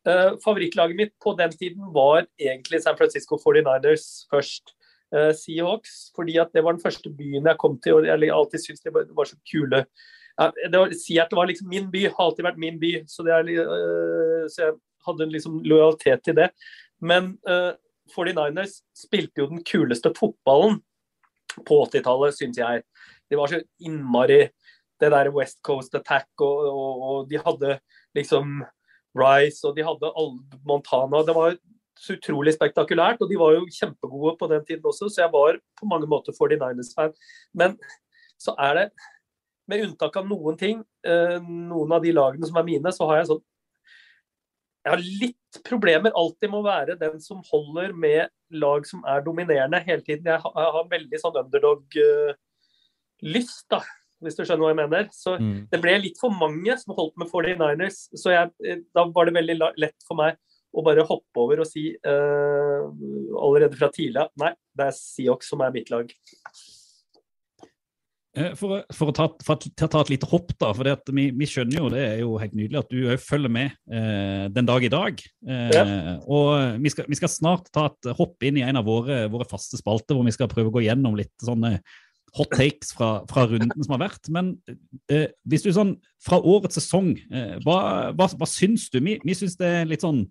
[0.08, 4.74] eh, favorittlaget mitt på den tiden var egentlig San Francisco 49ers først.
[5.14, 8.60] Uh, Seahawks, fordi at det var den første byen jeg kom til, og jeg alltid
[8.60, 9.86] syntes det var, så kule.
[10.36, 14.50] Det var, Seattle var liksom min by, har alltid vært min by, så, er, uh,
[14.50, 14.74] så jeg
[15.06, 16.50] hadde liksom lojalitet til det.
[17.00, 17.38] Men
[18.12, 20.82] 49ers spilte jo den kuleste fotballen
[21.64, 22.84] på 80-tallet, syns jeg.
[23.30, 24.46] Det var så innmari
[25.02, 27.78] det der West Coast Attack, og, og, og de hadde
[28.16, 28.62] liksom
[29.16, 30.12] Rice, og de hadde
[30.68, 31.24] Montana.
[31.26, 31.58] Det var
[32.00, 35.60] så utrolig spektakulært, og de var jo kjempegode på den tiden også, så jeg var
[35.80, 37.14] på mange måter 49ers-fan.
[37.56, 37.78] Men
[38.42, 38.88] så er det,
[39.72, 43.22] med unntak av noen ting, eh, noen av de lagene som er mine, så har
[43.22, 43.44] jeg sånn
[44.86, 49.24] Jeg har litt problemer alltid med å være den som holder med lag som er
[49.26, 50.28] dominerende hele tiden.
[50.30, 51.40] Jeg har, veldig sånn
[53.22, 53.84] underdog-lyst, da
[54.24, 55.10] hvis du skjønner hva jeg mener.
[55.14, 55.68] Så mm.
[55.72, 58.06] det ble litt for mange som holdt med 49ers.
[58.18, 60.40] Så jeg, eh, da var det veldig lett for meg
[60.76, 62.82] å bare hoppe over og si uh,
[63.40, 66.10] allerede fra tidlig at nei, det er Seahawks som er mitt lag.
[68.36, 71.48] Eh, for, for, å ta, for, å ta, et lite hopp, da, for vi, vi,
[71.48, 74.92] skjønner jo det er jo helt nydelig at du følger med eh, den dag i
[74.92, 75.24] dag.
[75.48, 75.86] Eh, ja.
[76.28, 79.48] Og vi skal, vi skal, snart ta et hopp inn i en av våre, våre
[79.48, 81.78] faste spalter, hvor vi skal prøve å gå gjennom litt sånne
[82.36, 84.28] hot takes fra, fra, runden som har vært.
[84.34, 84.56] Men
[85.12, 87.78] eh, hvis du sånn fra årets sesong, eh, hva,
[88.18, 89.00] hva, hva, syns du?
[89.04, 90.26] Vi, vi syns det er litt sånn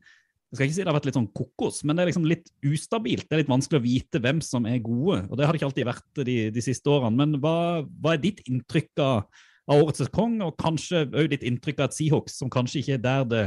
[0.54, 2.50] jeg skal ikke si det har vært litt sånn kokos, men det er liksom litt
[2.70, 3.24] ustabilt.
[3.26, 5.66] Det er litt vanskelig å vite hvem som er gode, og det har det ikke
[5.66, 7.18] alltid vært de, de siste årene.
[7.18, 9.24] Men hva, hva er ditt inntrykk av,
[9.66, 13.02] av, årets sesong, og kanskje òg ditt inntrykk av et Seahawks som kanskje ikke er
[13.02, 13.42] der det,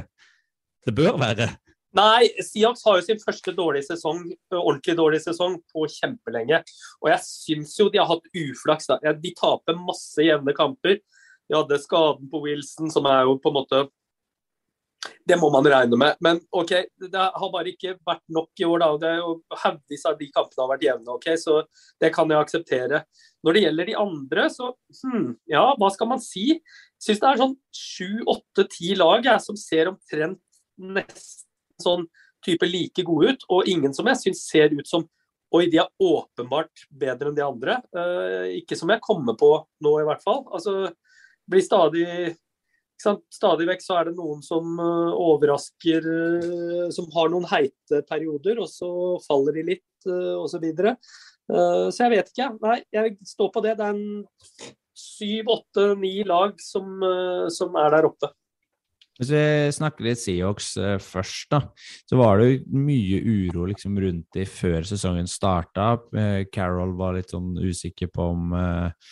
[0.84, 1.48] det bør være?
[1.98, 6.60] Nei, Siaks har jo sin første dårlige sesong, ordentlig dårlig sesong på kjempelenge.
[7.02, 8.90] Og jeg syns jo de har hatt uflaks.
[8.92, 9.14] Da.
[9.18, 11.00] De taper masse jevne kamper.
[11.48, 13.86] De hadde skaden på Wilson, som er jo på en måte
[15.28, 16.20] Det må man regne med.
[16.24, 18.92] Men OK, det har bare ikke vært nok i år, da.
[19.02, 21.62] Det, er jo Haugevis av de kampene har vært jevne, OK, så
[22.04, 23.02] det kan jeg akseptere.
[23.46, 24.70] Når det gjelder de andre, så
[25.02, 26.60] hmm, ja, hva skal man si?
[27.00, 30.44] Syns det er sånn sju, åtte, ti lag jeg, som ser omtrent
[30.78, 31.47] nesten
[31.82, 32.08] sånn
[32.46, 35.08] type like gode ut, og ingen som jeg syns ser ut som
[35.56, 37.78] Oi, de er åpenbart bedre enn de andre.
[37.96, 39.48] Uh, ikke som jeg kommer på
[39.80, 40.42] nå, i hvert fall.
[40.52, 40.90] Altså,
[41.48, 42.08] blir stadig
[42.98, 48.60] Stadig vekk så er det noen som uh, overrasker, uh, som har noen heite perioder,
[48.60, 48.90] og så
[49.24, 50.66] faller de litt, uh, osv.
[50.66, 50.94] Så,
[51.54, 52.50] uh, så jeg vet ikke.
[52.66, 53.78] Nei, jeg står på det.
[53.80, 58.32] Det er en syv, åtte, ni lag som, eh, som er der oppe.
[59.18, 61.64] Hvis vi snakker litt Seahawks eh, først, da,
[62.06, 65.96] så var det jo mye uro liksom rundt de før sesongen starta.
[66.54, 69.12] Carol Carroll var litt sånn usikker på om eh,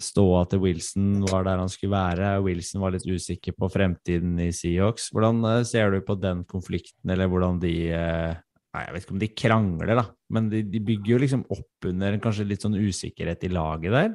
[0.00, 2.40] ståa til Wilson var der han skulle være.
[2.44, 5.10] Wilson var litt usikker på fremtiden i Seahawks.
[5.14, 8.34] Hvordan eh, ser du på den konflikten, eller hvordan de eh,
[8.74, 10.02] Nei, jeg vet ikke om de krangler, da,
[10.34, 13.94] men de, de bygger jo liksom opp under en kanskje litt sånn usikkerhet i laget
[13.94, 14.08] der.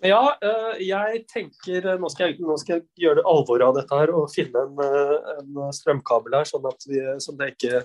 [0.00, 3.96] Ja, eh, jeg tenker eh, nå skal jeg, nå skal jeg gjøre alvor av dette
[3.98, 7.80] her og finne en, eh, en strømkabel her, sånn at, vi, sånn at jeg ikke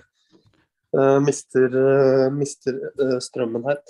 [0.95, 3.81] uh, mister, uh, mister uh, strømmen her.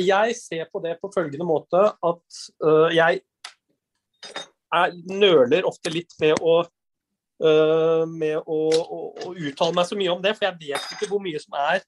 [0.00, 2.40] jeg ser på det på følgende måte at
[2.96, 3.20] jeg
[4.72, 6.62] er, nøler ofte litt med å
[7.38, 11.20] med å, å, å, uttale meg så mye om det, for jeg vet ikke hvor
[11.22, 11.84] mye som er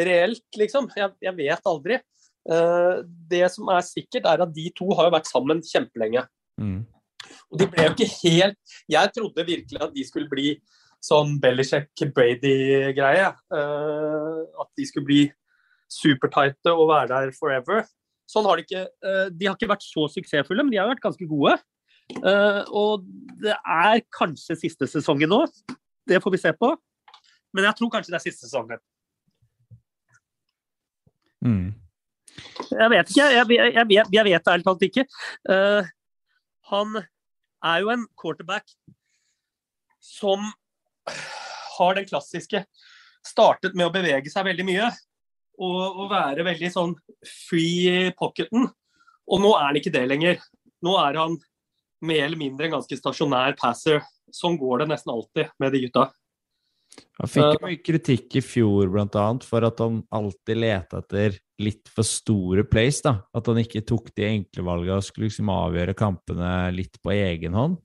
[0.00, 0.86] reelt, liksom.
[0.96, 1.98] Jeg, jeg vet aldri.
[2.44, 6.24] Uh, det som er sikkert, er at de to har jo vært sammen kjempelenge.
[6.60, 6.82] Mm.
[7.48, 10.50] Og de ble jo ikke helt Jeg trodde virkelig at de skulle bli
[11.04, 13.30] sånn Belichick-Brady-greie.
[13.52, 15.22] Uh, at de skulle bli
[15.92, 17.84] supertighte og være der forever.
[18.28, 21.04] Sånn har de ikke uh, De har ikke vært så suksessfulle, men de har vært
[21.04, 21.56] ganske gode.
[22.68, 23.04] og
[23.40, 25.38] det er kanskje siste sesongen nå.
[26.04, 26.68] Det får vi se på.
[27.56, 28.82] Men jeg tror kanskje det er siste sesongen.
[31.44, 31.72] Mm.
[32.74, 33.28] Jeg vet ikke.
[33.34, 35.06] Jeg, jeg, jeg, vet, jeg ærlig talt ikke.
[35.48, 35.86] Uh,
[36.70, 36.98] han
[37.64, 38.68] er jo en quarterback
[40.04, 40.44] som
[41.78, 42.64] har den klassiske
[43.24, 44.86] Startet med å bevege seg veldig mye
[45.56, 46.90] og, og være veldig sånn
[47.24, 48.66] free pocketen.
[49.24, 50.42] Og nå er han ikke det lenger.
[50.84, 51.38] Nå er han
[52.04, 54.02] mer eller mindre en ganske stasjonær passer.
[54.28, 56.04] Sånn går det nesten alltid med de gutta.
[57.20, 61.36] Han fikk jo mye kritikk i fjor blant annet, for at han alltid lette etter
[61.62, 63.00] litt for store plays.
[63.04, 67.14] da, At han ikke tok de enkle valgene og skulle liksom avgjøre kampene litt på
[67.14, 67.78] egen hånd.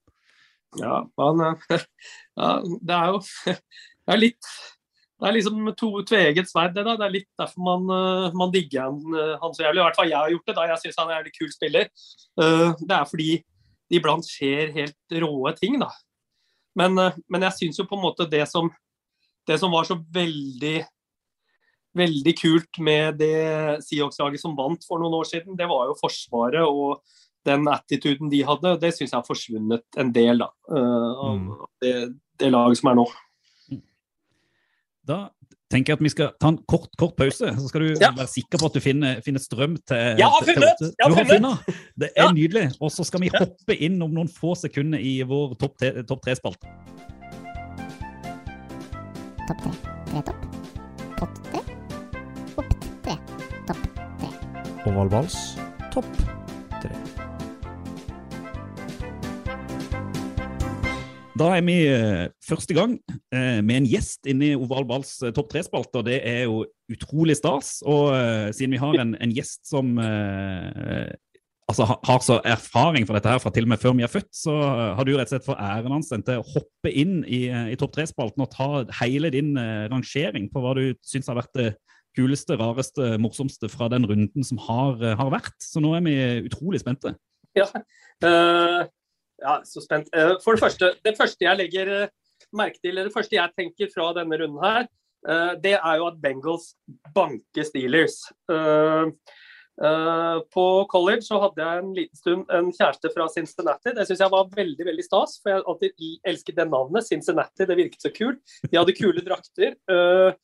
[0.82, 1.46] Ja, han,
[2.42, 3.22] ja det er jo
[3.54, 4.52] det er litt
[5.20, 6.72] det er liksom to tveegget sverd.
[6.78, 6.94] Det, da.
[6.96, 9.82] det er litt derfor man, uh, man digger han, uh, han så jævlig.
[9.82, 10.56] I hvert fall jeg har gjort det.
[10.56, 11.90] da, Jeg syns han er en kul spiller.
[12.40, 13.32] Uh, det er fordi
[13.90, 15.90] det iblant skjer helt råe ting, da.
[16.80, 16.96] Men,
[17.28, 18.70] men jeg syns jo på en måte det som
[19.50, 20.78] det som var så veldig
[21.98, 26.62] veldig kult med det Seahawks-laget som vant for noen år siden, det var jo Forsvaret
[26.66, 27.02] og
[27.48, 28.76] den attituden de hadde.
[28.82, 31.50] Det syns jeg har forsvunnet en del da, uh, av mm.
[31.82, 31.96] det,
[32.42, 33.08] det, laget som er nå.
[35.10, 35.20] Da
[35.72, 38.10] tenker jeg at vi skal ta en kort kort pause, så skal du ja.
[38.18, 40.82] være sikker på at du finner, finner strøm til Jeg har funnet!
[40.82, 41.70] Til, har funnet.
[42.04, 42.34] Det er ja.
[42.36, 42.66] nydelig.
[42.82, 45.80] Og så skal vi hoppe inn om noen få sekunder i vår topp
[46.26, 46.74] tre-spalte.
[49.50, 49.72] Topp tre.
[50.06, 50.42] Tre topp.
[51.18, 51.60] Pott tre.
[52.62, 53.16] Opp tre.
[53.66, 53.80] Topp
[54.20, 54.28] tre.
[54.86, 55.38] Ovalvals.
[55.90, 56.06] Topp
[56.76, 56.92] tre.
[61.34, 65.32] Da er vi uh, første gang uh, med en gjest inne i Oval Balls uh,
[65.34, 66.06] topp tre-spalte.
[66.06, 67.80] Det er jo utrolig stas.
[67.90, 68.14] Og
[68.54, 69.98] siden vi har en, en gjest som
[71.70, 74.30] altså, har så erfaring fra dette her fra til og med før vi er født,
[74.36, 74.56] så
[74.98, 77.94] har du rett og slett for æren hans til å hoppe inn i, i topp
[77.96, 78.70] tre-spalten og ta
[79.02, 81.70] hele din eh, rangering på hva du syns har vært det
[82.18, 85.54] kuleste, rareste, morsomste fra den runden som har, uh, har vært.
[85.62, 86.16] Så nå er vi
[86.50, 87.14] utrolig spente.
[87.56, 87.68] Ja,
[88.26, 88.82] uh,
[89.40, 90.10] ja så spent.
[90.44, 92.10] for det første, det første jeg legger
[92.56, 94.90] merke til, eller det første jeg tenker fra denne runden her,
[95.62, 96.72] det er jo at Bengals
[97.14, 98.18] banker Steelers.
[98.50, 99.12] Uh, Uh,
[99.80, 103.94] på college så hadde jeg en liten stund en kjæreste fra Cincinnati.
[103.96, 107.08] Det syns jeg var veldig veldig stas, for jeg alltid elsket det navnet.
[107.08, 108.42] Cincinnati, det virket så kult.
[108.66, 109.78] De hadde kule drakter.
[109.88, 110.36] Uh,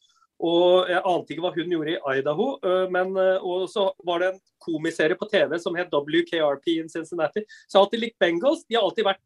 [0.46, 2.48] og jeg ante ikke hva hun gjorde i Idaho.
[2.64, 7.44] Uh, men og så var det en komiserie på TV som het WKRP in Cincinnati.
[7.66, 8.64] Så jeg har alltid likt Bengals.
[8.70, 9.24] De har alltid vært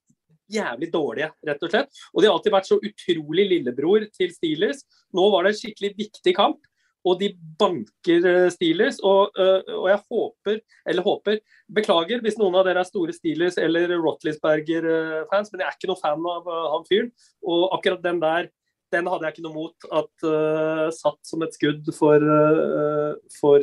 [0.49, 2.01] jævlig dårlige, rett og slett.
[2.13, 4.81] Og de har alltid vært så utrolig lillebror til Steelers.
[5.15, 6.68] Nå var det en skikkelig viktig kamp
[7.07, 8.99] og de banker eh, Steelers.
[9.05, 11.39] Og, eh, og, jeg håper, eller håper
[11.79, 16.01] Beklager hvis noen av dere er store Steelers eller Rotlisberger-fans, men jeg er ikke noe
[16.01, 17.11] fan av uh, han fyren.
[17.45, 18.49] Og akkurat den der,
[18.89, 23.61] den hadde jeg ikke noe mot at uh, satt som et skudd for, uh, for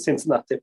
[0.00, 0.62] Cincinnati.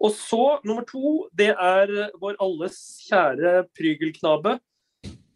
[0.00, 4.56] Og så, nummer to, det er vår alles kjære prygelknabe,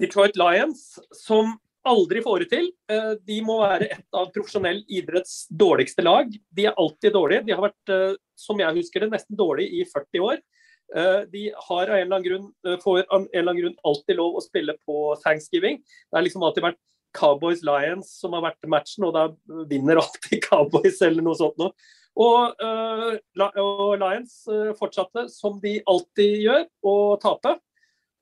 [0.00, 1.54] Detroit Lions, som
[1.90, 2.70] aldri får det til.
[2.90, 6.30] Eh, de må være et av profesjonell idretts dårligste lag.
[6.30, 7.44] De er alltid dårlige.
[7.46, 10.42] De har vært, eh, som jeg husker det, nesten dårlige i 40 år.
[10.90, 14.16] Eh, de har av en eller annen grunn, får av en eller annen grunn alltid
[14.16, 15.78] lov å spille på thanksgiving.
[15.78, 16.80] Det har liksom alltid vært
[17.14, 19.28] Cowboys Lions som har vært matchen, og da
[19.66, 21.72] vinner alltid Cowboys eller noe sånt noe.
[22.20, 24.42] Og, og Lions
[24.78, 27.54] fortsatte, som de alltid gjør, å tape.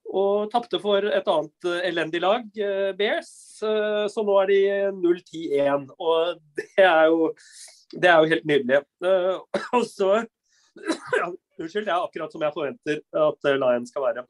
[0.08, 2.46] Og tapte for et annet uh, elendig lag,
[2.96, 3.30] Bears.
[3.58, 4.60] så nå er de
[4.96, 5.90] 0-10-1.
[5.98, 7.28] Og det er, jo,
[7.92, 8.80] det er jo helt nydelig.
[9.76, 10.14] og så
[11.18, 14.22] ja, Unnskyld, det er akkurat som jeg forventer at Lions skal være.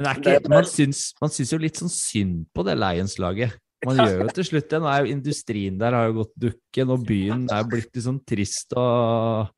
[0.00, 3.54] Men ikke, man, syns, man syns jo litt sånn synd på det Lions-laget.
[3.86, 4.80] Man gjør jo til slutt det.
[4.82, 8.20] Nå er jo industrien der har jo gått dukken, og byen er blitt litt sånn
[8.28, 9.52] trist og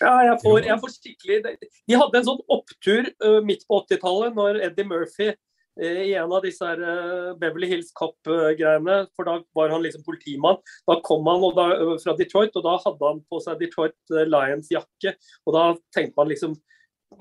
[0.00, 4.36] Ja, jeg får, jeg får skikkelig De hadde en sånn opptur uh, midt på 80-tallet,
[4.36, 9.38] når Eddie Murphy uh, i en av disse her, uh, Beverly Hills Cop-greiene, for da
[9.56, 10.60] var han liksom politimann.
[10.88, 11.68] Da kom han da,
[12.02, 15.16] fra Detroit, og da hadde han på seg Detroit Lions-jakke.
[15.46, 16.56] Og da tenkte man liksom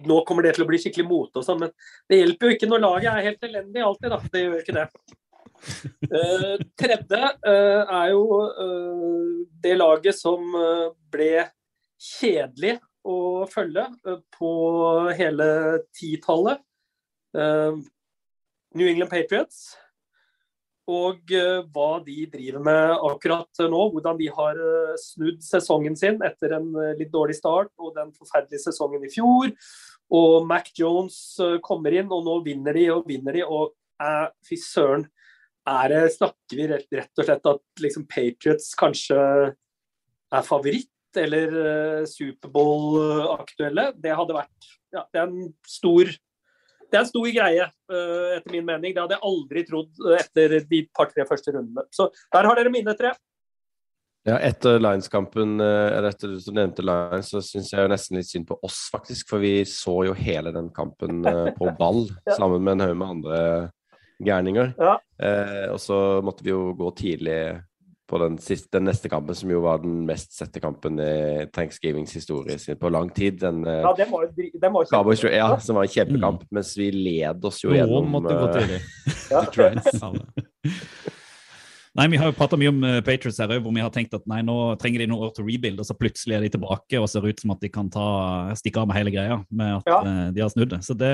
[0.06, 1.70] nå kommer det til å bli skikkelig mote og sånn, men
[2.10, 4.18] det hjelper jo ikke når laget er helt elendig alltid, da.
[4.34, 4.86] Det gjør ikke det.
[6.82, 8.24] Tredje er jo
[9.62, 10.58] det laget som
[11.14, 11.46] ble
[12.06, 13.86] kjedelig å følge
[14.34, 14.52] på
[15.18, 15.48] hele
[15.94, 16.62] titallet.
[17.36, 19.76] New England Patriots.
[20.90, 21.32] Og
[21.74, 23.82] hva de driver med akkurat nå.
[23.94, 24.62] Hvordan de har
[25.02, 29.54] snudd sesongen sin etter en litt dårlig start og den forferdelige sesongen i fjor.
[30.14, 31.18] Og Mac Jones
[31.66, 33.46] kommer inn, og nå vinner de og vinner de.
[33.46, 33.74] Og
[34.46, 35.08] fy søren,
[35.66, 41.56] er det, snakker vi rett, rett, og slett at liksom Patriots kanskje er favoritt, eller
[41.56, 43.90] uh, Superbowl-aktuelle?
[44.02, 46.12] Det hadde vært ja, det er en stor
[46.86, 48.94] det er en stor greie, uh, etter min mening.
[48.94, 51.84] Det hadde jeg aldri trodd etter de par-tre første rundene.
[51.92, 53.12] Så der har dere mine tre.
[54.26, 58.30] Ja, etter Lions-kampen, eh, eller etter du nevnte Lions, så syns jeg jo nesten litt
[58.30, 59.28] synd på oss, faktisk.
[59.30, 61.22] For vi så jo hele den kampen
[61.58, 62.34] på ball ja.
[62.34, 63.42] sammen med en haug med andre
[64.26, 64.74] gærninger.
[64.80, 64.96] Ja.
[65.22, 67.40] Eh, og så måtte vi jo gå tidlig
[68.06, 72.14] på den, siste, den, neste kampen, som jo var den mest sette kampen i Thanksgivings
[72.14, 73.40] historie på lang tid.
[73.42, 76.54] Den, eh, ja, den var, den var Cowboys, ja, som var en kjempekamp, mm.
[76.54, 78.82] mens vi led oss jo Noen gjennom måtte gå eh, tidlig.
[79.34, 80.72] ja.
[81.96, 84.26] Nei, Vi har jo prata mye om uh, Patriots her, hvor vi har tenkt at
[84.28, 87.08] nei, nå trenger de noen år til rebuild, og så plutselig er de tilbake og
[87.08, 88.08] ser ut som at de kan ta,
[88.60, 90.00] stikke av med hele greia med at ja.
[90.04, 90.82] uh, de har snudd det.
[90.84, 91.14] Så det,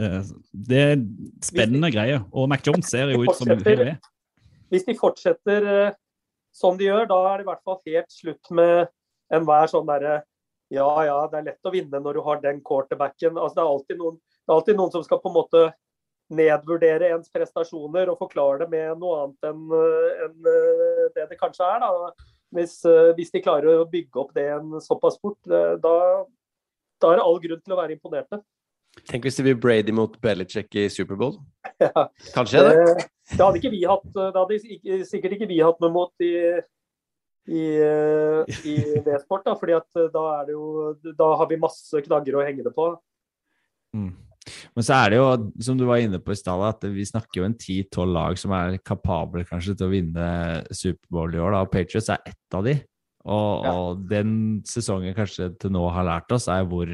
[0.00, 0.32] uh,
[0.72, 0.96] det er
[1.44, 2.24] spennende greier.
[2.32, 3.84] Og Mac Jones ser jo ut som hun hel
[4.70, 5.66] Hvis de fortsetter
[6.54, 8.90] som de gjør, da er det i hvert fall helt slutt med
[9.34, 10.20] enhver sånn derre
[10.70, 13.34] ja, ja, det er lett å vinne når du har den quarterbacken.
[13.34, 15.62] Altså, det, er noen, det er alltid noen som skal på en måte
[16.30, 21.66] nedvurdere ens prestasjoner og forklare det med noe annet enn en eh, det det kanskje
[21.66, 21.82] er.
[21.82, 22.28] Da.
[22.54, 27.18] Hvis, eh, hvis, de klarer å bygge opp det en såpass fort, da, da er
[27.18, 28.38] det all grunn til å være imponerte.
[29.10, 31.38] Tenk hvis det blir Brady mot Belichick i Superbowl.
[31.80, 32.06] Ja.
[32.34, 32.72] Kanskje det?
[32.76, 36.32] Det, det hadde ikke vi hatt, det hadde sikkert ikke vi hatt noe mot i,
[37.48, 37.62] i,
[38.68, 38.74] i
[39.06, 42.66] V-sport, da, fordi at da, er det jo, da har vi masse knagger å henge
[42.66, 42.90] det på.
[43.96, 44.10] Mm.
[44.74, 45.26] Men så er det jo,
[45.64, 48.54] som du var inne på i stad, at vi snakker jo en ti-tolv lag som
[48.56, 50.28] er kapable kanskje til å vinne
[50.68, 51.56] Superbowl i år.
[51.56, 52.76] da, og Patriots er ett av de.
[53.20, 53.72] Og, ja.
[53.72, 54.32] og, den
[54.68, 56.92] sesongen kanskje til nå har lært oss, er hvor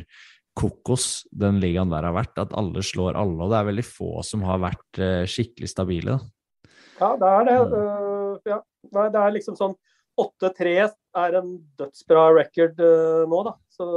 [0.56, 2.36] kokos den ligaen der har vært.
[2.42, 6.16] At alle slår alle, og det er veldig få som har vært uh, skikkelig stabile.
[6.16, 6.70] Da.
[7.00, 7.58] Ja, det er det.
[7.74, 8.62] Uh, ja.
[8.96, 9.74] Nei, det er liksom sånn
[10.16, 10.76] 8-3
[11.16, 13.56] er en dødsbra record uh, nå, da.
[13.72, 13.88] Så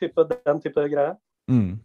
[0.00, 1.14] type, den type greie.
[1.50, 1.78] Mm.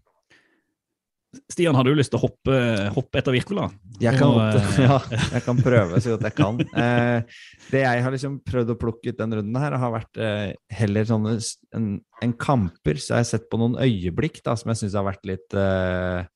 [1.51, 2.57] Stian, har du lyst til å hoppe,
[2.95, 3.67] hoppe etter Wirkola?
[4.01, 4.97] Jeg kan, og, ja,
[5.35, 6.59] jeg kan prøve så godt jeg kan.
[6.61, 7.39] Eh,
[7.71, 11.07] det jeg har liksom prøvd å plukke ut den runden her, har vært eh, heller
[11.09, 11.35] sånne
[11.77, 11.89] en,
[12.25, 12.99] en, kamper.
[12.99, 16.27] Så jeg har sett på noen øyeblikk da, som jeg syns har vært litt, eh,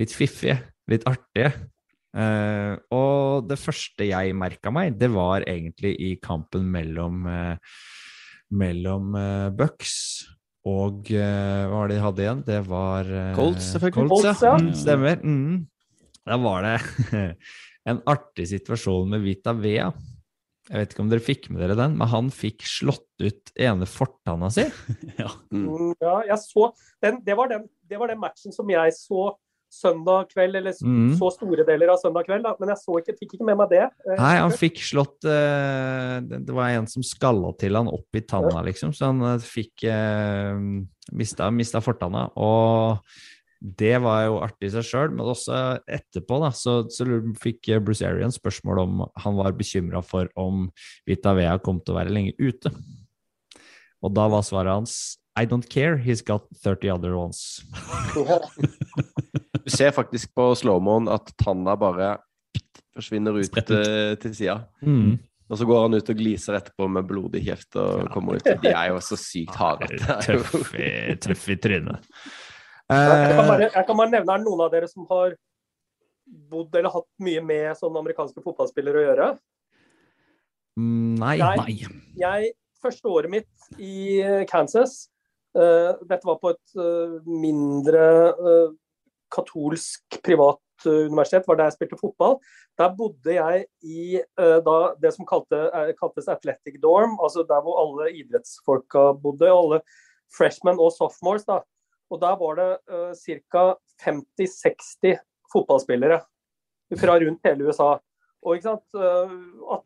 [0.00, 1.52] litt fiffige, litt artige.
[2.18, 7.78] Eh, og det første jeg merka meg, det var egentlig i kampen mellom, eh,
[8.58, 9.98] mellom eh, Bucks
[10.66, 12.44] og uh, hva var det de hadde igjen?
[12.46, 14.10] Det var uh, Colts, selvfølgelig.
[14.10, 14.54] Colts, ja.
[14.58, 15.22] Mm, stemmer.
[15.22, 15.58] Mm.
[16.28, 16.76] Da var det
[17.90, 19.90] en artig situasjon med Vita Vea.
[20.68, 23.88] Jeg vet ikke om dere fikk med dere den, men han fikk slått ut ene
[23.88, 24.66] fortanna si.
[25.22, 25.30] ja.
[25.54, 25.94] Mm.
[25.96, 26.70] ja, jeg så
[27.04, 29.30] den, det, var den, det var den matchen som jeg så
[29.72, 31.14] søndag kveld, eller mm.
[31.20, 32.54] så store deler av søndag kveld, da.
[32.58, 33.84] men jeg så ikke, fikk ikke med meg det.
[34.06, 38.24] Eh, Nei, han fikk slått uh, Det var en som skalla til han opp i
[38.24, 40.56] tanna, liksom, så han uh, fikk uh,
[41.12, 42.28] mista, mista fortanna.
[42.40, 43.02] Og
[43.58, 47.06] det var jo artig i seg sjøl, men også etterpå da, så, så
[47.42, 50.68] fikk Bruce Arian spørsmål om han var bekymra for om
[51.08, 52.72] Vita Vea kom til å være lenge ute.
[53.98, 57.62] Og da var svaret hans I don't care, he's got 30 other ones.
[59.68, 62.14] Du ser faktisk på slow-moen at tanna bare
[62.96, 63.70] forsvinner ut, ut.
[63.70, 64.58] Uh, til sida.
[64.82, 65.18] Mm.
[65.48, 68.48] Og så går han ut og gliser etterpå med blodig kjeft og kommer ut.
[68.64, 69.86] De er jo så sykt harde.
[69.96, 72.08] er Tøff, i- tøff i trynet.
[72.88, 75.34] Jeg kan, Eh, bare, jeg kan bare nevne her noen av dere som har
[76.52, 79.26] bodd eller hatt mye med sånne amerikanske fotballspillere å gjøre.
[80.80, 81.36] mm, nei.
[81.40, 81.56] Nei.
[81.60, 81.76] Nei.
[82.20, 82.52] Jeg,
[82.84, 85.08] første året mitt i eh, Kansas
[85.56, 88.68] uh, Dette var på et uh, mindre eh,
[89.34, 92.34] katolsk privat eh, universitet, var der jeg spilte fotball.
[92.78, 97.60] Der bodde jeg i eh, da, det som kalte, eh, kaltes Athletic Dorm, altså der
[97.64, 99.52] hvor alle idrettsfolka bodde.
[99.52, 99.78] Alle
[100.34, 101.44] freshmen og sophomores.
[101.48, 101.56] da.
[102.10, 103.74] Og der var det uh, ca.
[104.00, 105.18] 50-60
[105.52, 106.20] fotballspillere
[106.96, 107.98] fra rundt hele USA.
[108.44, 109.30] Og ikke sant, uh,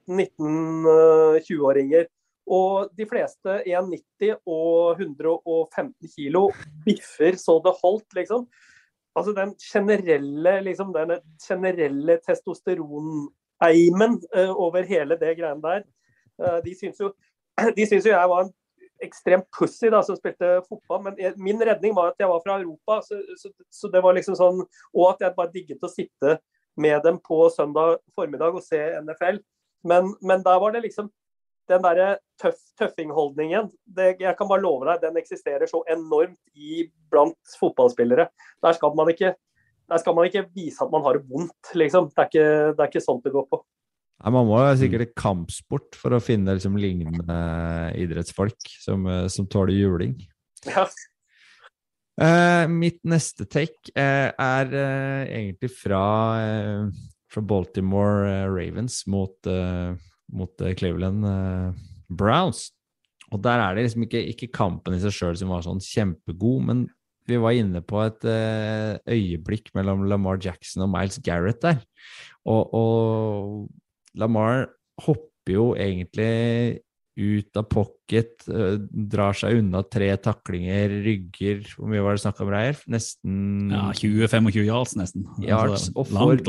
[0.06, 2.04] 18-19-20-åringer.
[2.52, 6.50] Og de fleste 1,90 og 115 kilo
[6.86, 8.46] biffer så det holdt, liksom.
[9.18, 15.84] Altså den generelle, liksom, den generelle testosteroneimen uh, over hele det greiene der.
[16.40, 17.12] Uh, de syns jo,
[17.76, 18.54] de syns jo jeg var en
[19.02, 22.58] ekstremt pussy da, som spilte fotball, men jeg, min redning var at jeg var fra
[22.62, 23.00] Europa.
[23.06, 24.62] Så, så, så det var liksom sånn,
[24.94, 26.38] Og at jeg bare digget å sitte
[26.80, 29.42] med dem på søndag formiddag og se NFL.
[29.84, 31.10] Men, men der var det liksom
[31.72, 32.08] den derre
[32.40, 33.70] tøff, tøffingholdningen.
[33.96, 38.28] Jeg kan bare love deg, den eksisterer så enormt i blant fotballspillere.
[38.62, 39.34] Der skal man ikke
[39.92, 42.08] der skal man ikke vise at man har det vondt, liksom.
[42.12, 43.60] Det er ikke, det er ikke sånt det går på.
[44.22, 47.38] Nei, man må jo sikkert i kampsport for å finne liksom, lignende
[47.98, 50.14] idrettsfolk som, eh, som tåler juling.
[50.68, 50.86] Ja.
[52.20, 56.04] Uh, mitt neste take uh, er uh, egentlig fra,
[57.32, 59.34] fra Baltimore Ravens mot,
[60.36, 62.70] mot eh, Cleveland eh, Browns.
[63.32, 66.66] Og der er det liksom ikke, ikke kampen i seg sjøl som var sånn kjempegod,
[66.68, 66.82] men
[67.30, 71.80] vi var inne på et eh, øyeblikk mellom Lamar Jackson og Miles Garrett der.
[72.50, 74.66] Og, og Lamar
[75.00, 76.82] hopper jo egentlig
[77.16, 78.78] ut av pocket, eh,
[79.12, 82.78] drar seg unna tre taklinger, rygger Hvor mye var det snakk om, Reier?
[82.88, 85.26] Nesten Ja, 20-25 yards nesten.
[85.42, 86.44] yards, Altså, og får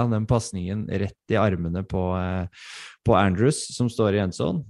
[0.00, 2.46] av den pasningen rett i armene på, eh,
[3.04, 4.64] på Andrews, som står i endzone.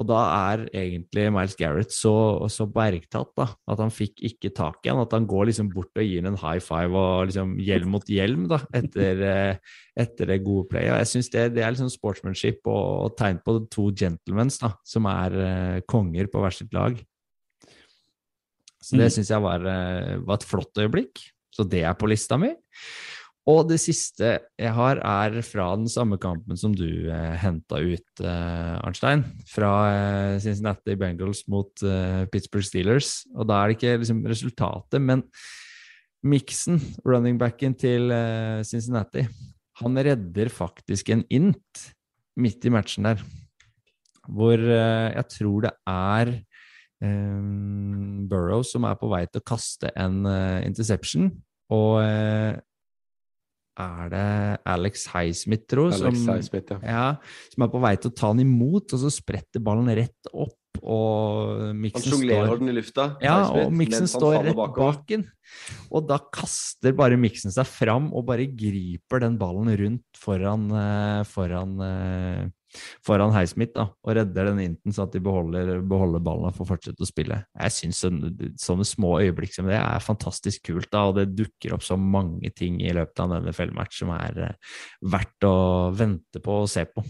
[0.00, 2.12] Og da er egentlig Miles Garrett så,
[2.48, 5.02] så bergtatt da, at han fikk ikke tak i han.
[5.04, 8.46] At han går liksom bort og gir en high five og liksom hjelm mot hjelm
[8.48, 10.94] da, etter, eh, etter det gode playet.
[10.94, 14.72] Og jeg syns det, det er liksom sportsmanship og, og tegn på to gentlemans da,
[14.88, 16.96] som er uh, konger på hver sitt lag.
[18.82, 19.14] Så det Mm.
[19.14, 21.20] syns jeg var, eh, var et flott øyeblikk.
[21.52, 22.48] Så det er på lista mi.
[23.50, 28.22] Og det siste jeg har, er fra den samme kampen som du eh, henta ut,
[28.22, 29.24] eh, Arnstein.
[29.50, 33.24] Fra eh, Cincinnati Bengals mot eh, Pittsburgh Steelers.
[33.34, 35.24] Og da er det ikke liksom resultatet, men
[36.22, 39.26] miksen, running backen til eh, Cincinnati,
[39.82, 41.86] han redder faktisk en int
[42.38, 43.22] midt i matchen der.
[44.30, 46.36] Hvor eh, jeg tror det er
[47.02, 47.40] eh,
[48.30, 51.32] Burrow som er på vei til å kaste en eh, interception.
[51.72, 51.98] Og
[53.80, 54.30] er det
[54.68, 56.80] Alex Highsmith, tro, som, Highsmith, ja.
[56.84, 57.06] ja,
[57.54, 60.58] som er på vei til å ta den imot, og så spretter ballen rett opp,
[60.82, 63.12] og Han står den i lufta.
[63.22, 64.96] ja, Highsmith, og miksen står rett bakover.
[64.96, 65.26] bak den.
[65.92, 71.22] Og da kaster bare Mixon seg fram og bare griper den ballen rundt foran, eh,
[71.28, 72.50] foran, eh,
[73.04, 76.70] foran Heismith da, og redder den inten så at de beholder, beholder ballen og får
[76.74, 77.40] fortsette å spille.
[77.56, 81.76] Jeg syns sånne, sånne små øyeblikk som det er fantastisk kult, da, og det dukker
[81.76, 84.72] opp så mange ting i løpet av en NFL-match som er eh,
[85.12, 85.56] verdt å
[85.96, 87.04] vente på og se på.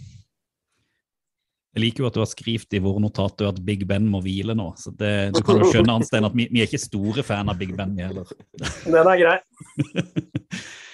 [1.72, 4.52] Jeg liker jo at du har skrevet i våre notater at Big Ben må hvile
[4.56, 4.66] nå.
[4.76, 7.56] så det, Du kan jo skjønne Anstein, at vi, vi er ikke store fan av
[7.60, 8.28] Big Ben vi heller.
[8.84, 9.38] Den er grei.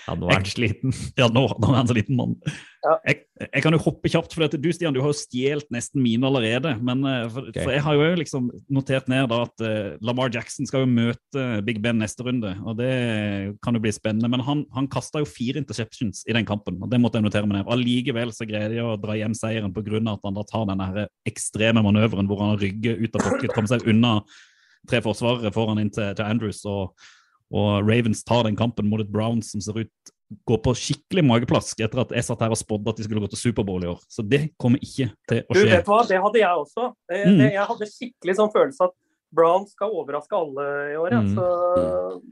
[0.09, 0.95] Ja, nå er han sliten.
[1.21, 2.35] Ja, nå, nå er han så liten mann.
[2.85, 2.95] Ja.
[3.09, 6.25] Jeg, jeg kan jo hoppe kjapt, for du Stian, du har jo stjålet nesten mine
[6.29, 6.73] allerede.
[6.85, 7.67] Men eh, for, okay.
[7.67, 11.47] for jeg har jo liksom notert ned da at uh, Lamar Jackson skal jo møte
[11.67, 12.55] Big Ben neste runde.
[12.65, 12.93] og Det
[13.65, 14.31] kan jo bli spennende.
[14.33, 17.51] Men han, han kasta jo fire interceptions i den kampen, og det måtte jeg notere
[17.51, 17.73] meg ned.
[17.75, 20.01] Allikevel så greide de å dra hjem seieren pga.
[20.15, 20.87] at han da tar den
[21.29, 24.21] ekstreme manøveren hvor han rygger ut av pocket, kommer seg unna
[24.89, 26.65] tre forsvarere foran inn til, til Andrews.
[26.69, 26.95] og
[27.55, 31.79] og Ravens tar den kampen mot et Browns som ser ut går på skikkelig mageplask
[31.81, 34.01] etter at jeg satt her og spådde at de skulle gå til Superbowl i år.
[34.13, 35.65] Så det kommer ikke til å skje.
[35.65, 36.01] Du, vet hva?
[36.11, 36.89] Det hadde jeg også.
[37.09, 37.39] Det, Mm.
[37.41, 38.97] det, jeg hadde skikkelig sånn følelse at
[39.33, 41.13] Brown skal overraske alle i år.
[41.13, 41.21] Ja.
[41.25, 41.35] Mm.
[41.37, 41.47] Så,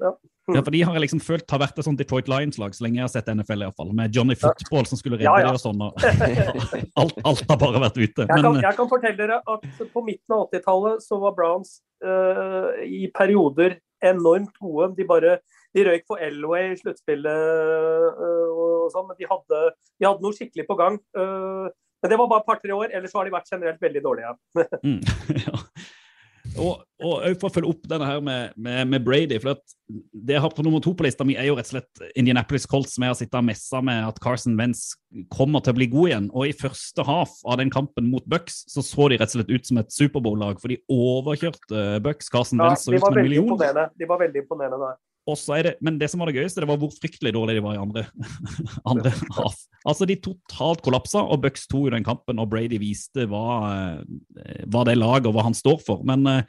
[0.01, 0.13] ja.
[0.55, 3.01] Ja, for De har jeg liksom følt har vært et sånt Detroit Lions-lag så lenge
[3.01, 5.49] jeg har sett NFL, i hvert fall, med Johnny Football som skulle redde Ja, ja.
[5.49, 5.81] dem og sånn.
[5.83, 8.23] Og alt, alt har bare vært ute.
[8.23, 11.81] Jeg, kan, Men jeg kan fortelle dere at på midten av 80-tallet så var Browns
[12.05, 14.93] uh, i perioder enormt gode.
[14.99, 15.39] De bare
[15.77, 19.65] de røyk for Elway i sluttspillet eh, og sånn, men de hadde,
[20.01, 21.01] de hadde noe skikkelig på gang.
[21.17, 21.67] Eh,
[22.05, 24.33] Men det var bare et par-tre år, ellers så har de vært generelt veldig dårlige.
[24.87, 25.01] Mm,
[25.47, 25.55] ja.
[26.57, 30.43] Og, og for å følge opp denne her med, med, med Brady for Det jeg
[30.43, 33.05] har på nummer to på lista mi, er jo rett og slett Indianapolis Colts, som
[33.05, 34.95] jeg har sittet og messa med at Carson Wentz
[35.33, 36.31] kommer til å bli god igjen.
[36.33, 39.53] Og i første half av den kampen mot Bucks så så de rett og slett
[39.53, 42.33] ut som et Superbowl-lag, for de overkjørte Bucks.
[42.33, 43.93] Carson Ja, Wentz så ut som var en million.
[43.97, 44.95] De var veldig imponerende da.
[45.27, 47.63] Og er det, men det som var det gøyeste, det var hvor fryktelig dårlig de
[47.65, 48.05] var i andre,
[48.93, 49.59] andre half.
[49.83, 54.63] Altså, de totalt kollapsa, og Bucks tok i den kampen, og Brady viste hva, eh,
[54.71, 56.05] hva det laget og hva han står for.
[56.07, 56.45] Men eh,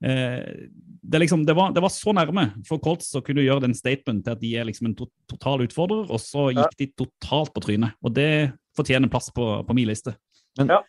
[0.00, 3.74] det, er liksom, det, var, det var så nærme for Colts å kunne gjøre den
[3.74, 7.54] statement til at de er liksom en to total utfordrer, og så gikk de totalt
[7.56, 7.98] på trynet.
[8.06, 8.30] Og det
[8.78, 10.14] fortjener plass på, på min liste.
[10.60, 10.80] Men Ja.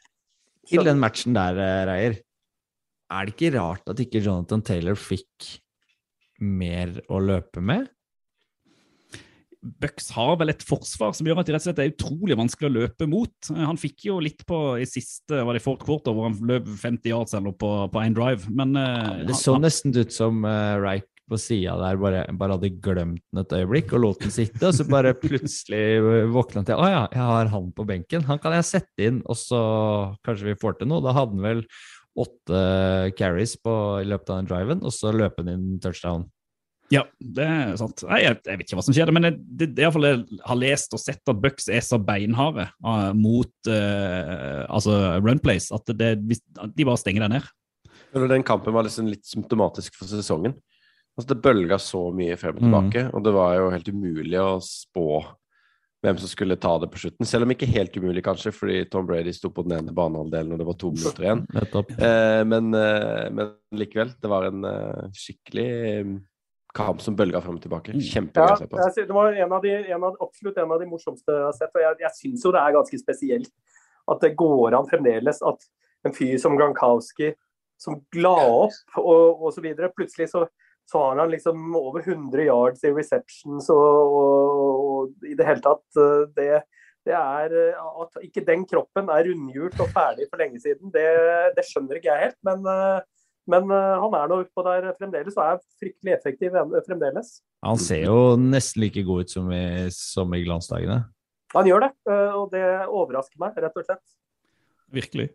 [0.69, 2.21] til den matchen der, eh, Reier,
[3.11, 5.57] er det ikke rart at ikke Jonathan Taylor fikk
[6.41, 7.87] mer å løpe med?
[9.61, 12.65] Bucks har vel et forsvar som gjør at de rett og slett er utrolig vanskelig
[12.71, 13.33] å løpe mot.
[13.53, 16.65] Eh, Han fikk jo litt på i siste var det fourth quarter, hvor han løp
[16.81, 20.41] 50 yards eller på, på én drive, men ja, Det så han- nesten ut som
[20.45, 24.33] uh, Reich på sida der bare, bare hadde glemt den et øyeblikk og lot den
[24.33, 27.85] sitte, og så bare plutselig eh, våkna han til Å ja, jeg har han på
[27.87, 28.25] benken.
[28.27, 29.61] Han kan jeg sette inn, og så
[30.25, 31.05] kanskje vi får til noe.
[31.05, 31.63] Da hadde han vel
[32.19, 36.27] åtte carries på, i løpet av den driven, og så løpe han inn touchdown.
[36.91, 38.01] Ja, det er sant.
[38.03, 40.59] Nei, jeg, jeg vet ikke hva som skjer, men det, det, det jeg, jeg har
[40.59, 45.87] lest og sett at Bucks er så beinharde uh, mot uh, altså run plays at,
[45.95, 47.47] det, de bare stenger deg ned.
[48.11, 50.57] Den kampen var liksom litt symptomatisk for sesongen.
[51.15, 52.67] Altså Det bølga så mye frem og Mm.
[52.67, 55.07] tilbake, og det var jo helt umulig å spå
[56.01, 57.27] hvem som skulle ta det på slutten.
[57.29, 60.61] Selv om ikke helt umulig, kanskje, fordi Tom Brady sto på den ene banehalvdelen, og
[60.61, 61.43] det var to minutter igjen.
[61.53, 66.15] Eh, men, eh, men likevel, det var en eh, skikkelig eh,
[66.73, 67.93] kamp som bølga frem og tilbake.
[67.93, 68.01] Mm.
[68.07, 68.79] Kjempegøy å se på.
[68.81, 71.55] Ja, det var en av de, en av, absolutt en av de morsomste jeg har
[71.59, 71.75] sett.
[71.75, 73.53] og Jeg, jeg syns jo det er ganske spesielt
[74.11, 75.69] at det går an fremdeles at
[76.07, 77.35] en fyr som Gronkowski,
[77.81, 80.47] som la opp og, osv., plutselig så,
[80.91, 85.63] så har han liksom over 100 yards i receptions og, og, og i det hele
[85.63, 86.49] tatt eh, det,
[87.07, 91.07] det er eh, At ikke den kroppen er rundhjult og ferdig for lenge siden, det,
[91.55, 92.39] det skjønner ikke jeg helt.
[92.47, 92.99] Men, eh,
[93.51, 96.53] men han er nå utpå der fremdeles og er fryktelig effektiv
[96.85, 97.39] fremdeles.
[97.65, 99.63] Han ser jo nesten like god ut som i,
[99.95, 101.01] som i glansdagene.
[101.55, 101.91] Han gjør det,
[102.37, 104.13] og det overrasker meg, rett og slett.
[104.93, 105.25] Virkelig.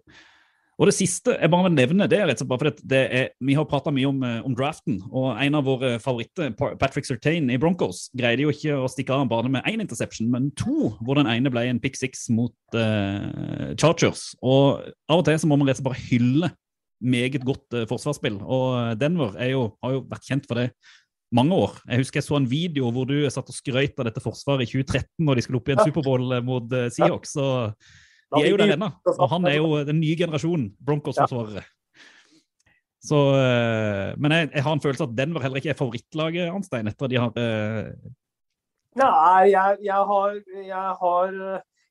[0.76, 3.30] Og det siste jeg bare vil nevne, det er rett og slett bare fordi er,
[3.48, 7.48] vi har prata mye om, eh, om draften, og en av våre favoritter, Patrick Surtain
[7.52, 11.16] i Broncos, greide jo ikke å stikke av bare med én interception, men to, hvor
[11.16, 14.28] den ene ble en pick six mot uh, Chargers.
[14.44, 16.52] Og av og til så må man rett og slett bare hylle
[17.00, 20.70] meget godt uh, forsvarsspill, og Denver er jo, har jo vært kjent for det
[21.36, 21.78] mange år.
[21.88, 24.74] Jeg husker jeg så en video hvor du satt og skrøt av dette forsvaret i
[24.76, 27.32] 2013 når de skulle opp i en Superbowl mot uh, Seahawks.
[27.40, 27.72] Da
[28.34, 31.62] de er jo der ennå, og han er jo den nye generasjonen Broncos-forsvarere.
[33.06, 36.90] Så, eh, Men jeg, jeg har en følelse at Denver heller ikke er favorittlaget, Arnstein,
[36.90, 37.92] etter at de har eh,
[38.96, 41.34] Nei, jeg, jeg har, jeg har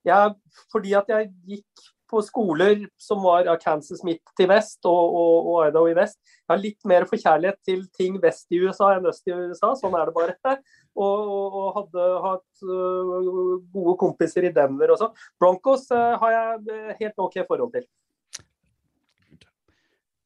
[0.05, 0.33] jeg,
[0.73, 5.49] Fordi at jeg gikk på skoler som var av Kansas midt til vest og, og,
[5.51, 6.19] og Idaho i vest.
[6.43, 9.73] Jeg har litt mer forkjærlighet til ting vest i USA enn øst i USA.
[9.79, 10.35] Sånn er det bare.
[10.95, 15.09] Og, og, hadde hatt øh, gode kompiser i Denver også.
[15.35, 17.83] Broncos øh, har jeg øh, helt OK forhold til.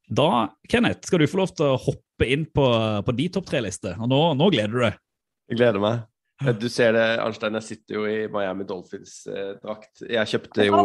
[0.06, 0.28] Da,
[0.70, 2.68] Kenneth, skal du få lov til å hoppe inn på,
[3.02, 3.96] på de topp tre-liste.
[3.98, 5.02] Og nå, nå gleder du deg.
[5.50, 6.06] Jeg gleder meg.
[6.44, 10.04] Eh, Du ser det, Arnstein, jeg sitter jo i Miami Dolphins-drakt.
[10.08, 10.80] jeg kjøpte jo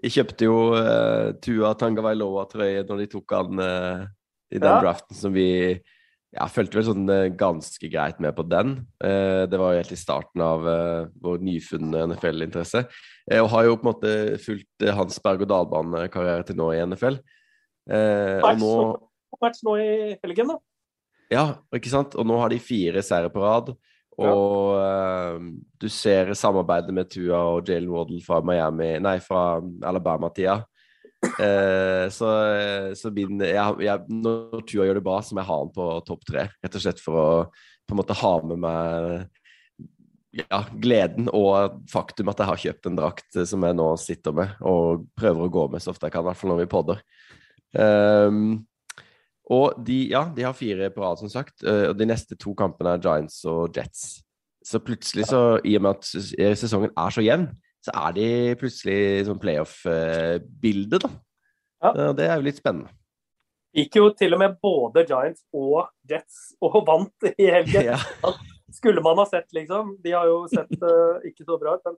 [0.00, 4.04] Jeg kjøpte jo uh, Tua Tangavailoa-trøye når de tok han uh,
[4.50, 4.78] i den Ja.
[4.80, 5.48] draften som vi
[6.30, 8.86] Jeg følte vel sånn uh, ganske greit med på den.
[9.02, 10.62] Det var jo helt i starten av
[11.18, 12.84] vår nyfunne NFL-interesse.
[13.40, 17.18] Og har jo på en måte fulgt hans berg-og-dal-bane-karriere til nå i NFL.
[17.90, 19.90] Og nå- match nå i
[20.22, 20.56] helgen, da.
[21.34, 21.44] ja,
[21.74, 22.14] ikke sant?
[22.14, 23.74] Og nå har de fire seire på rad.
[24.20, 25.40] Og uh,
[25.80, 30.60] du ser samarbeidet med Tua og Jalen Waddle fra Miami Nei, fra Alabama-tida.
[31.20, 32.30] Uh, så,
[32.96, 35.90] så min jeg, jeg, Når Tua gjør det bra, så må jeg ha han på
[36.08, 36.46] topp tre.
[36.62, 37.28] Rett og slett for å
[37.90, 39.28] på en måte ha med meg
[40.38, 44.60] ja, gleden og faktum at jeg har kjøpt en drakt som jeg nå sitter med
[44.62, 47.00] og prøver å gå med så ofte jeg kan, i hvert fall når vi podder.
[47.74, 48.42] Um,
[49.50, 51.64] og de, ja, de har fire på rad, som sagt.
[51.66, 54.20] eh, Og de neste to kampene er Giants og Jets.
[54.62, 57.48] Så plutselig, så, i og med at eh, sesongen er så jevn,
[57.82, 58.26] så er de
[58.60, 61.10] plutselig sånn playoff-bilde, da.
[61.82, 61.92] Ja.
[61.94, 62.92] Eh, Det er jo litt spennende.
[63.74, 67.86] Gikk jo til og med både Giants og Jets og vant i helgen.
[67.92, 67.98] Ja.
[68.70, 69.96] Skulle man ha sett, liksom.
[70.02, 71.82] De har jo sett uh, ikke så bra ut.
[71.88, 71.96] Men,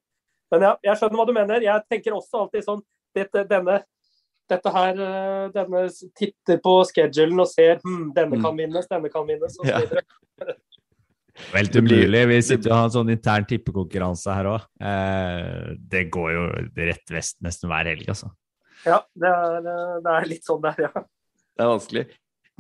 [0.52, 1.64] Men ja, jeg skjønner hva du mener.
[1.64, 2.80] Jeg tenker også alltid sånn
[3.16, 3.74] dette, denne,
[4.50, 5.86] dette her, eh, denne
[6.18, 9.58] titter på schedulen og ser hm, denne kan vinnes, denne kan vinnes.
[9.58, 10.54] Og så Ja.
[11.54, 12.22] Helt umulig.
[12.28, 14.66] Vi sitter og har en sånn intern tippekonkurranse her òg.
[14.82, 16.46] Eh, det går jo
[16.90, 18.32] rett vest nesten hver helg, altså.
[18.82, 20.92] Ja, det er, eh, det er litt sånn der, ja.
[20.92, 22.04] Det er vanskelig.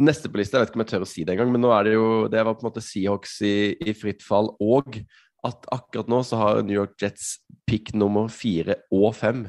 [0.02, 1.70] Neste på lista, jeg vet ikke om jeg tør å si det engang, men nå
[1.76, 4.96] er det jo Det var på en måte Seahawks i, i fritt fall, og
[5.44, 9.44] at akkurat nå så har New York Jets pick nummer fire og fem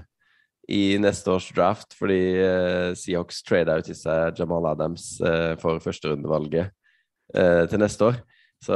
[0.72, 5.82] i neste års draft, fordi uh, Seahawks trada ut i seg Jamal Adams uh, for
[5.84, 6.72] førsterundevalget
[7.36, 8.22] uh, til neste år.
[8.64, 8.76] Så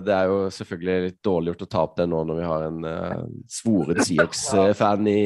[0.00, 2.62] det er jo selvfølgelig litt dårlig gjort å ta opp det nå når vi har
[2.70, 5.24] en uh, svoret Seahawks-fan i,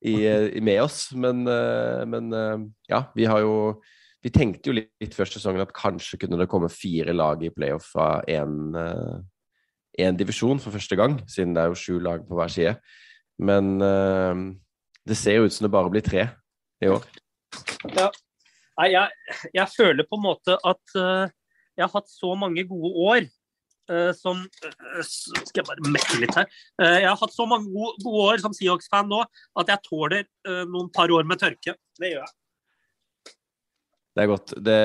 [0.00, 0.14] i,
[0.56, 1.10] i, med oss.
[1.16, 3.82] Men, eh, men eh, ja, vi har jo
[4.24, 7.50] Vi tenkte jo litt, litt før sesongen at kanskje kunne det komme fire lag i
[7.54, 8.74] playoff fra én
[10.18, 12.72] divisjon for første gang, siden det er jo sju lag på hver side.
[13.38, 14.40] Men eh,
[15.06, 16.28] det ser jo ut som det bare blir tre
[16.82, 17.04] i år.
[18.76, 21.26] Nei, jeg, jeg føler på en måte at uh,
[21.76, 23.28] jeg har hatt så mange gode år
[23.92, 26.48] uh, som uh, Skal jeg bare mekke litt her.
[26.82, 29.22] Jeg har hatt så mange gode, gode år som Seahawks-fan nå
[29.62, 30.26] at jeg tåler
[30.68, 31.76] noen par år med tørke.
[31.96, 32.34] Det gjør jeg.
[34.16, 34.54] Det er godt.
[34.64, 34.80] Det,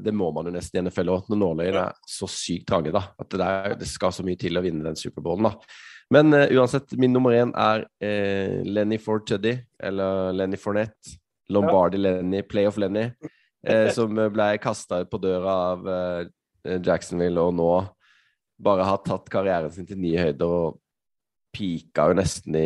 [0.00, 2.92] det må man jo nesten i NFL òg, når nåløyene er så sykt trange.
[2.94, 5.50] da, At det, der, det skal så mye til å vinne den Superbowlen.
[5.50, 5.76] da.
[6.14, 11.16] Men uh, uansett, min nummer én er uh, Lenny Ford Tuddy, eller Lenny Fornett.
[11.48, 13.06] Lombardi Lenny, Playoff Lenny,
[13.68, 15.88] uh, som ble kasta ut på døra av
[16.84, 17.70] Jacksonville, og nå
[18.60, 20.80] bare har tatt karrieren sin til nye høyder og
[21.54, 22.64] pika jo nesten i,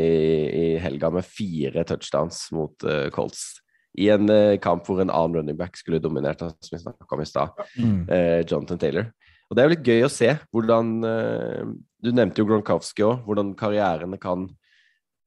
[0.48, 3.62] i helga med fire touchdowns mot Colts
[3.98, 7.22] i en eh, kamp hvor en annen running back skulle dominert, som vi snakket om
[7.22, 7.62] i stad,
[8.08, 9.10] eh, Jonathan Taylor.
[9.50, 11.72] Og Det er jo litt gøy å se hvordan eh,
[12.02, 14.48] Du nevnte jo Gronkowski òg, hvordan karrierene kan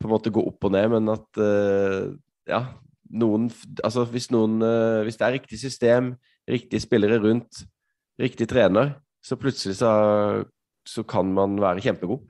[0.02, 2.10] på en måte gå opp og ned, men at eh,
[2.52, 2.66] ja,
[3.16, 3.48] noen
[3.80, 6.14] Altså hvis noen eh, Hvis det er riktig system,
[6.50, 7.64] riktige spillere rundt,
[8.22, 9.92] riktig trener, så plutselig så,
[10.86, 12.22] så kan man være kjempegod.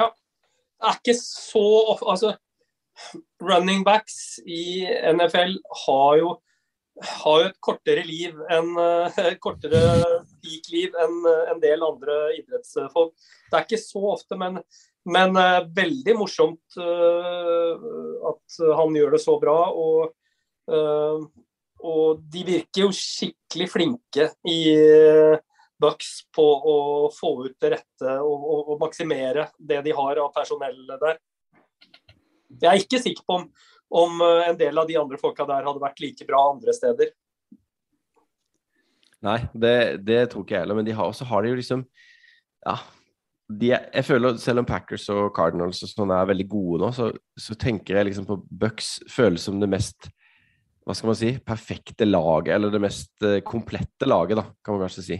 [0.00, 0.08] Ja.
[0.12, 1.66] Det er ikke så
[1.98, 2.32] Altså,
[3.42, 6.32] running backs i NFL har jo
[7.02, 9.82] har jo et kortere liv enn eh, kortere
[10.42, 13.14] peak-liv enn eh, en del andre idrettsfolk.
[13.50, 14.60] Det er ikke så ofte, men,
[15.10, 16.78] men eh, veldig morsomt
[18.32, 19.56] at han gjør det så bra.
[19.76, 20.12] Og,
[21.82, 24.60] og de virker jo skikkelig flinke i
[25.82, 26.76] Bucks på å
[27.12, 31.18] få ut det rette og, og, og maksimere det de har av personell der.
[32.62, 33.46] Jeg er ikke sikker på om,
[33.92, 37.12] om eh, en del av de andre folka der hadde vært like bra andre steder.
[39.22, 41.86] Nei, det, det tror ikke jeg heller, men de har, også har de jo liksom
[42.66, 42.80] Ja.
[43.52, 47.10] De jeg føler Selv om Packers og Cardinals og sånn er veldig gode nå, så,
[47.36, 50.08] så tenker jeg liksom på Bucks føles som det mest
[50.82, 54.80] hva skal man si, perfekte laget, eller det mest eh, komplette laget, da, kan man
[54.82, 55.18] kanskje si.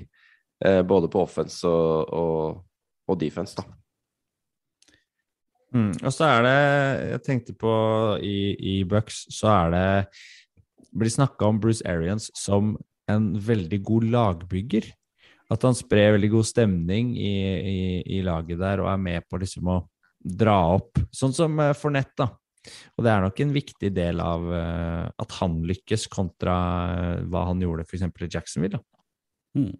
[0.64, 2.64] Eh, både på offense og, og,
[3.06, 3.81] og defense, da.
[5.72, 5.92] Mm.
[6.02, 6.56] Og så er det
[7.12, 7.74] Jeg tenkte på
[8.20, 8.38] i,
[8.72, 9.86] i Bucks, så er det
[10.92, 12.74] blir snakka om Bruce Arians som
[13.08, 14.90] en veldig god lagbygger.
[15.52, 17.32] At han sprer veldig god stemning i,
[17.72, 17.80] i,
[18.18, 19.80] i laget der og er med på liksom å
[20.22, 21.00] dra opp.
[21.12, 22.28] Sånn som Fornett, Fournette, da.
[22.96, 26.56] Og det er nok en viktig del av eh, at han lykkes, kontra
[26.92, 28.04] eh, hva han gjorde f.eks.
[28.06, 28.78] i Jacksonville.
[28.78, 29.02] Da.
[29.58, 29.72] Eh,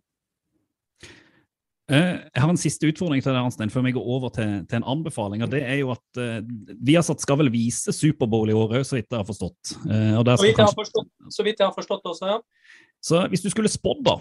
[1.92, 4.86] Jeg har en siste utfordring til deg, Arnstein, før vi går over til, til en
[4.94, 5.42] anbefaling.
[5.44, 8.96] og det er jo at uh, satt skal vel vise Superbowl i år òg, så
[8.96, 9.74] vidt jeg har forstått.
[9.84, 12.40] Uh, og Så vidt jeg har forstått, så vidt jeg har forstått også, ja.
[13.02, 14.14] Så hvis du skulle spådd, da,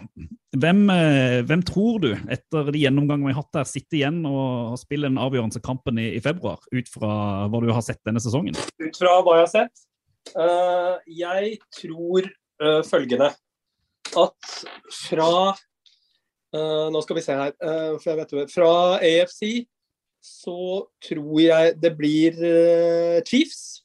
[0.58, 4.76] hvem, uh, hvem tror du, etter de gjennomgangene vi har hatt der, sitter igjen og
[4.82, 7.14] spiller den avgjørende kampen i, i februar, ut fra
[7.48, 8.58] hva du har sett denne sesongen?
[8.58, 9.86] Ut fra hva jeg har sett.
[10.36, 13.32] eh, jeg tror eh, følgende
[14.22, 14.52] At
[15.08, 15.62] fra eh,
[16.52, 17.54] Nå skal vi se her.
[17.64, 19.44] eh, for jeg vet jo, fra AFC
[20.22, 23.82] så tror jeg det blir eh, Chiefs.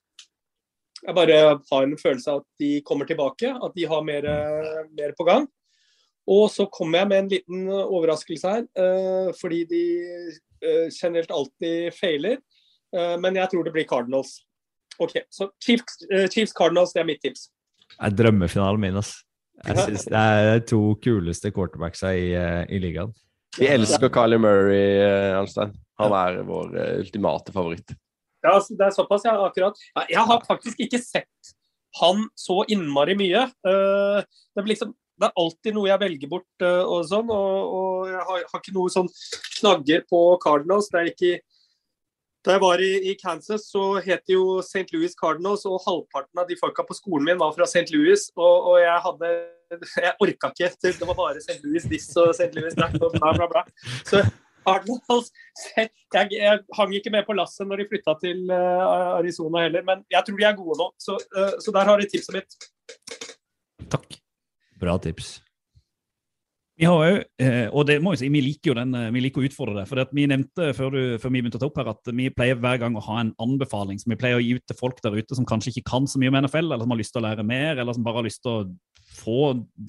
[1.06, 1.38] Jeg bare
[1.70, 5.26] har en følelse av at de kommer tilbake, at de har mer, eh, mer på
[5.28, 5.46] gang.
[6.26, 9.82] Og så kommer jeg med en liten overraskelse her, eh, fordi de
[10.60, 12.40] eh, generelt alltid feiler.
[12.92, 14.40] Eh, men jeg tror det blir Cardinals.
[14.98, 17.48] Ok, så Chiefs, eh, Chiefs Cardinals, det er mitt tips.
[17.86, 19.22] Det er drømmefinalen min, altså.
[19.64, 23.14] Jeg synes det er to kuleste quarterbacksa i, eh, i ligaen.
[23.56, 25.72] Vi elsker Kylie Murray, eh, Arnstein.
[26.00, 27.94] Han er vår eh, ultimate favoritt.
[28.44, 29.78] Ja, altså, det er såpass, ja, akkurat.
[30.10, 31.54] Jeg har faktisk ikke sett
[31.96, 33.46] han så innmari mye.
[33.48, 34.20] Eh,
[34.56, 38.22] Det er, liksom, det er alltid noe jeg velger bort og sånn, og, og jeg
[38.28, 39.08] har, har ikke noe sånn
[39.58, 40.88] knagger på Cardinals.
[40.92, 41.32] Det er ikke
[42.46, 44.86] Da jeg var i, i Kansas, så het det jo St.
[44.94, 47.88] Louis Cardinals, og halvparten av de folka på skolen min var fra St.
[47.90, 48.28] Louis.
[48.38, 49.34] Og, og jeg hadde
[50.06, 50.68] Jeg orka ikke.
[50.86, 51.58] Det var bare St.
[51.64, 52.52] Louis diss og St.
[52.54, 53.64] Louis that og bla, bla, bla.
[54.06, 54.22] Så
[54.66, 55.32] Cardinals
[55.76, 60.02] jeg, jeg hang ikke med på lasset når de flytta til uh, Arizona heller, men
[60.10, 60.88] jeg tror de er gode nå.
[61.02, 62.58] Så, uh, så der har de tipset mitt.
[63.90, 64.18] Takk.
[64.82, 65.36] Bra tips.
[66.76, 69.22] Vi har jo, eh, og det må jeg si, vi liker jo den, eh, vi
[69.24, 69.86] liker å utfordre det.
[69.88, 72.58] for Vi nevnte før, du, før vi begynte å ta opp her at vi pleier
[72.60, 75.16] hver gang å ha en anbefaling som vi pleier å gi ut til folk der
[75.16, 77.26] ute som kanskje ikke kan så mye om NFL, eller som har lyst til å
[77.30, 78.66] lære mer, eller som bare har lyst til å
[79.16, 79.40] få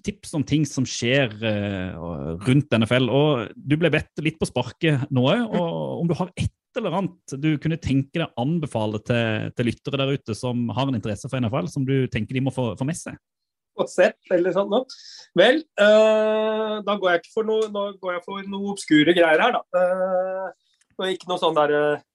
[0.07, 1.99] tips om ting som skjer eh,
[2.47, 3.11] rundt NFL.
[3.11, 6.95] Og Du ble bedt litt på sparket nå òg, og om du har et eller
[7.01, 10.95] annet du kunne tenke deg å anbefale til, til lyttere der ute som har en
[10.95, 13.19] interesse for NFL, som du tenker de må få, få med seg?
[13.84, 14.86] Og sett, eller sånn noe.
[15.38, 19.43] Vel, uh, da går jeg ikke for noe, nå går jeg for noe obskure greier
[19.43, 19.63] her, da.
[19.75, 20.47] Uh,
[20.97, 22.05] og ikke noe sånn der uh,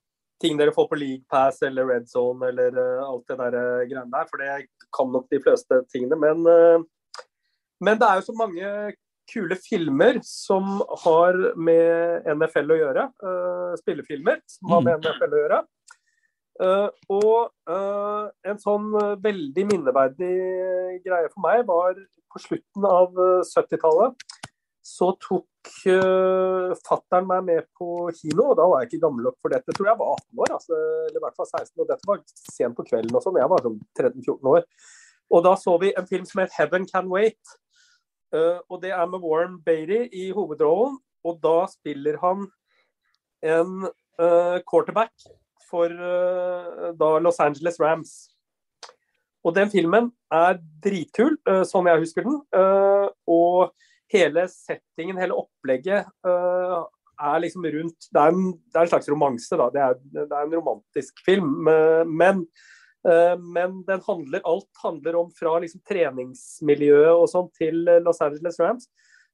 [0.43, 3.59] ting dere får på League Pass eller Red Zone eller uh, alt det der
[3.91, 6.19] greiene der, for det kan nok de fleste tingene.
[6.21, 6.43] Men,
[7.81, 8.73] men det er jo så mange
[9.31, 13.07] kule filmer som har med NFL å gjøre.
[13.81, 15.07] spillefilmer som har med mm.
[15.07, 15.61] NFL å gjøre.
[16.61, 20.35] Uh, og uh, en sånn uh, veldig minneverdig
[21.01, 21.97] greie for meg var
[22.33, 23.17] på slutten av
[23.49, 24.27] 70-tallet.
[24.83, 29.39] Så tok uh, fattern meg med på kino, og da var jeg ikke gammel nok
[29.41, 29.71] for dette.
[29.71, 30.79] Jeg tror jeg var 18 år, altså,
[31.09, 32.23] eller i hvert fall 16, og dette var
[32.57, 33.41] sent på kvelden og sånn.
[33.41, 34.67] Jeg var sånn 13-14 år.
[35.33, 37.59] Og da så vi en film som het 'Heaven Can Wait'.
[38.33, 42.47] og det er med Warren Beatty i hovedrollen, og da spiller han
[43.45, 43.91] en
[44.65, 45.13] quarterback
[45.73, 48.13] for uh, da Los Angeles Rams.
[49.43, 52.39] Og den filmen er dritkul, uh, sånn jeg husker den.
[52.55, 53.73] Uh, og
[54.13, 56.05] hele settingen, hele opplegget,
[57.23, 59.71] er liksom rundt det er, en, det er en slags romanse, da.
[59.73, 61.63] Det er, det er, en romantisk film.
[62.05, 62.43] men
[63.03, 68.85] men den handler, alt handler om fra liksom treningsmiljøet og sånn til Los Angeles Rams.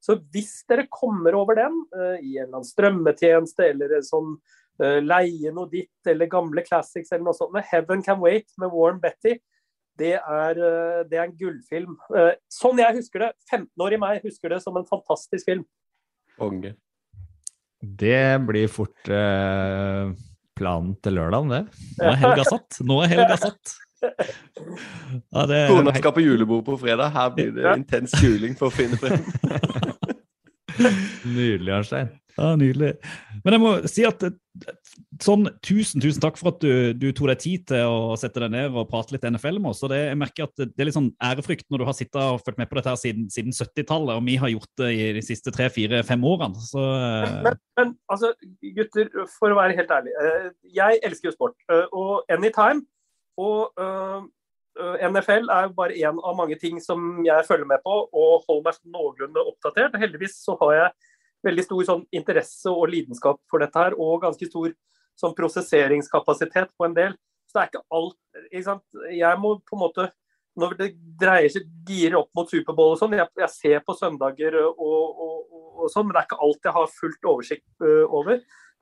[0.01, 1.77] Så hvis dere kommer over den
[2.23, 7.25] i en eller annen strømmetjeneste eller sånn uh, leie noe ditt, eller gamle classics eller
[7.27, 7.51] noe sånt.
[7.55, 9.35] Men 'Heaven Can Wait' med Warren Betty,
[9.99, 11.97] det er, uh, det er en gullfilm.
[12.13, 13.33] Uh, sånn jeg husker det.
[13.51, 15.65] 15 år i meg husker det som en fantastisk film.
[16.39, 16.77] Konge.
[17.79, 19.11] Det blir fort
[20.59, 21.61] planen til lørdag, det.
[22.01, 22.79] Nå er helga satt.
[22.87, 23.75] Nå er helga satt.
[24.03, 25.61] Ja, det...
[25.71, 27.13] Kona skal på julebord på fredag.
[27.15, 29.23] Her blir det intens juling for å finne frem.
[31.39, 32.11] Nydelig, Arnstein.
[32.39, 32.93] Ja, Nydelig.
[33.43, 34.35] Men jeg må si at eh,
[35.23, 38.53] sånn, tusen tusen takk for at du, du, tok deg tid til å sette deg
[38.55, 39.83] ned og prate litt NFL med oss.
[39.83, 42.43] og det, Jeg merker at det er litt sånn ærefrykt når du har sittet og
[42.45, 45.25] fulgt med på dette her siden, siden 70-tallet, og vi har gjort det i de
[45.25, 46.63] siste tre, fire, fem årene.
[46.63, 48.33] Så, men, men, men, altså,
[48.79, 50.15] gutter, for å være helt ærlig.
[50.23, 51.59] Eh, jeg elsker jo sport.
[51.73, 52.87] Eh, og anytime.
[53.39, 54.25] Og uh,
[54.79, 58.65] NFL er jo bare én av mange ting som jeg følger med på og holder
[58.67, 59.95] meg noenlunde oppdatert.
[59.99, 61.08] Heldigvis så har jeg
[61.47, 64.73] veldig stor sånn, interesse og lidenskap for dette her, og ganske stor
[65.19, 67.17] sånn, prosesseringskapasitet på en del.
[67.49, 68.19] Så det er ikke alt
[68.49, 68.85] ikke sant?
[69.15, 70.11] Jeg må på en måte
[70.59, 70.89] Når det
[71.21, 75.21] dreier seg girer opp mot Superbowl og sånn, jeg, jeg, ser på søndager og, og,
[75.23, 78.41] og, og, sånn, men det er ikke alt jeg har fullt oversikt uh, over.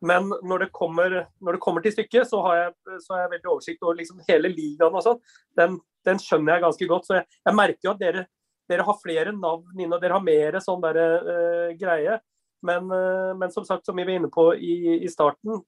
[0.08, 3.32] Men når det, kommer, når det kommer, til stykket, så har, jeg, så har jeg
[3.34, 5.20] veldig oversikt over liksom hele ligaen og sånn.
[5.60, 5.76] Den,
[6.08, 7.08] den, skjønner jeg ganske godt.
[7.10, 8.24] Så jeg, jeg merker jo at dere,
[8.72, 12.16] dere, har flere navn inne, og dere har mer sånn der, uh, greie.
[12.64, 15.60] Men, uh, men, som sagt, som vi var inne på i, i starten,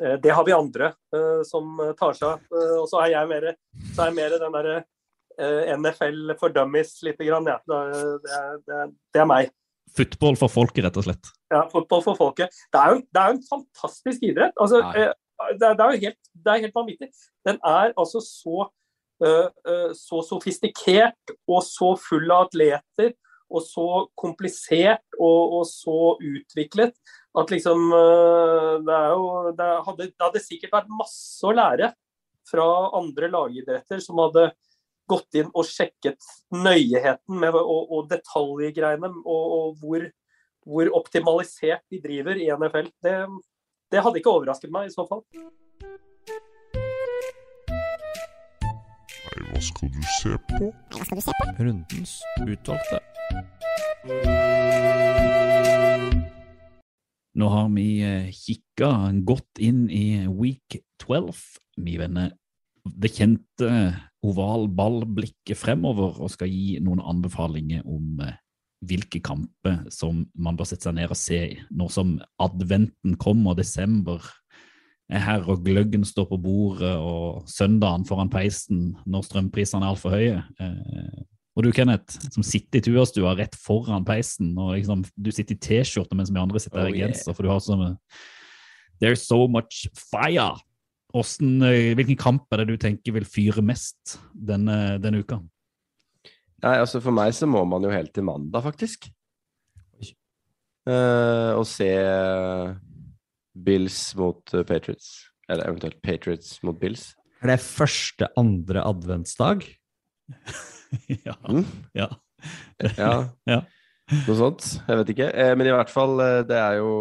[0.00, 0.92] uh, det har vi andre
[1.48, 2.62] som tar seg av.
[2.82, 3.44] og så er jeg mer,
[3.94, 4.78] så er jeg mer den derre
[5.78, 7.60] NFL for dummies lite grann, ja.
[7.62, 7.78] Det,
[8.24, 8.78] det, det,
[9.14, 9.52] det er meg.
[9.96, 11.30] Football for folket, rett og slett.
[11.52, 12.54] Ja, fotball for folket.
[12.74, 14.56] Det er jo, det er jo en fantastisk idrett.
[14.60, 15.12] Altså, eh,
[15.60, 17.08] det, er, er jo helt, det er helt vanvittig.
[17.46, 18.68] Den er altså så,
[19.98, 23.14] så sofistikert og så full av atleter
[23.48, 23.86] og så
[24.18, 26.94] komplisert og, og så utviklet
[27.38, 31.92] at liksom uh, det, er jo, det, hadde, det hadde sikkert vært masse å lære
[32.48, 34.48] fra andre lagidretter som hadde
[35.08, 40.04] gått inn og sjekket nøyeheten med, og, og detaljgreiene og, og hvor,
[40.68, 42.90] hvor, optimalisert de driver i NFL.
[43.04, 43.14] Det,
[43.92, 45.24] det hadde ikke overrasket meg i så fall.
[49.38, 50.68] Hva skal du se på?
[50.92, 51.48] Hva skal du se på?
[51.62, 53.00] Rundens utvalgte.
[57.38, 58.90] Nå har vi eh, kikka
[59.26, 61.34] godt inn i week 12,
[61.78, 62.32] min venner
[62.96, 63.70] det kjente
[64.24, 68.36] oval ball-blikket fremover og skal gi noen anbefalinger om eh,
[68.88, 71.40] hvilke kamper som man bør sette seg ned og se
[71.74, 74.22] nå som adventen kommer desember
[75.08, 80.12] er her og gløggen står på bordet og søndagen foran peisen når strømprisene er altfor
[80.12, 80.42] høye.
[81.58, 85.62] Og du, Kenneth, som sitter i tuastua rett foran peisen, og liksom, du sitter i
[85.64, 87.10] T-skjorte mens vi andre sitter Oh, her i yeah.
[87.10, 87.96] genser, for du har sånn
[89.02, 90.54] There's so much fire!
[91.10, 95.40] Hvordan, eh, hvilken kamp er det du tenker vil fyre mest denne, denne uka?
[96.62, 99.08] Nei, altså For meg så må man jo helt til mandag, faktisk.
[100.88, 101.88] Uh, og se
[103.66, 105.26] Bills mot eh, Patriots.
[105.50, 107.10] Eller eventuelt Patriots mot Bills.
[107.42, 109.66] Er det første andre adventsdag?
[111.26, 111.34] Ja.
[111.48, 111.64] Mm.
[111.96, 112.08] ja.
[112.96, 113.12] Ja,
[113.48, 113.62] Ja.
[114.26, 114.66] noe sånt.
[114.86, 115.28] Jeg vet ikke.
[115.34, 116.92] Eh, men i hvert fall, eh, det er jo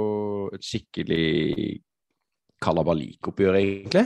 [0.56, 1.82] et skikkelig
[2.64, 4.06] kalabalikoppgjør, egentlig.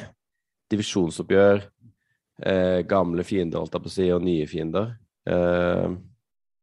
[0.71, 1.63] Divisjonsoppgjør.
[2.41, 4.93] Eh, gamle fiender, holdt jeg på å si, og nye fiender.
[5.29, 5.95] Eh,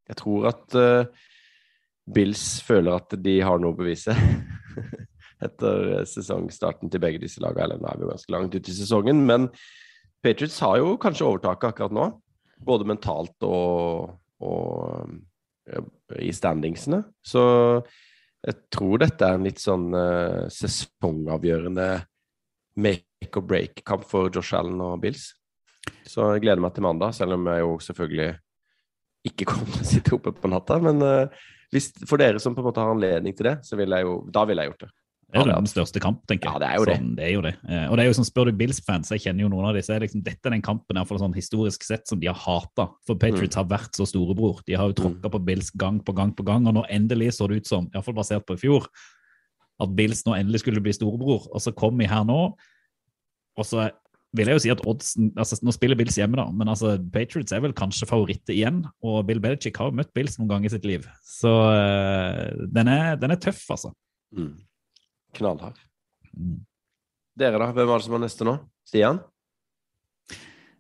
[0.09, 1.27] jeg tror at eh,
[2.09, 4.15] Bills føler at de har noe å bevise.
[5.47, 7.67] Etter eh, sesongstarten til begge disse lagene.
[7.69, 9.51] Eller nå er vi ganske langt ute i sesongen, men
[10.25, 12.09] Patriots har jo kanskje overtaket akkurat nå.
[12.65, 15.11] Både mentalt og, og
[15.71, 15.89] eh,
[16.25, 17.03] i standingsene.
[17.25, 17.43] Så
[18.47, 21.89] jeg tror dette er en litt sånn uh, sesongavgjørende
[22.79, 25.33] make or break-kamp for Josh Allen og Bills.
[26.07, 28.29] Så jeg gleder meg til mandag, selv om jeg jo selvfølgelig
[29.29, 30.79] ikke kommer til å sitte oppe på natta.
[30.83, 31.43] Men uh,
[31.75, 34.21] hvis, for dere som på en måte har anledning til det, så vil jeg jo,
[34.33, 34.93] da ville jeg gjort det.
[35.29, 36.55] Det er Ja, den største kamp, tenker jeg.
[36.55, 36.95] Ja, det er jo det.
[36.97, 37.55] Sånn, det er jo det.
[37.69, 39.91] Eh, Og det er jo sånn, spør du Bills-fans, jeg kjenner jo noen av disse,
[39.93, 42.89] er liksom, dette er den kampen hvert fall sånn historisk sett som de har hata.
[43.07, 43.61] For Patriots Mm.
[43.61, 44.63] har vært så storebror.
[44.65, 47.47] De har jo tråkka på Bills gang på gang på gang, og nå endelig så
[47.47, 48.89] det ut som, iallfall basert på i fjor,
[49.81, 51.47] at Bills nå endelig skulle bli storebror.
[51.53, 52.55] Og så kom vi her nå,
[53.59, 53.91] og så
[54.35, 57.53] vil jeg jo si at oddsen altså Nå spiller Bills hjemme, da, men altså Patriots
[57.53, 58.85] er vel kanskje favoritter igjen.
[59.03, 62.89] Og Bill Belichick har jo møtt Bills noen ganger i sitt liv, så øh, den,
[62.89, 63.93] er, den er tøff, altså.
[64.37, 64.55] Mm.
[65.37, 65.79] Knallhard.
[66.33, 66.63] Mm.
[67.39, 67.71] Dere, da?
[67.75, 68.57] Hvem var det som var neste nå?
[68.89, 69.21] Stian?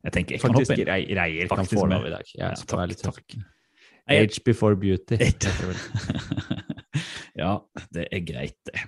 [0.04, 1.16] Jeg tenker jeg kan Faktisk hoppe inn.
[1.18, 1.96] Reier, kan få med.
[1.96, 2.30] lov i dag.
[2.38, 3.38] Ja, Ja, takk, takk.
[4.08, 5.18] Age before beauty.
[7.42, 7.58] ja,
[7.94, 8.86] det er greit, det.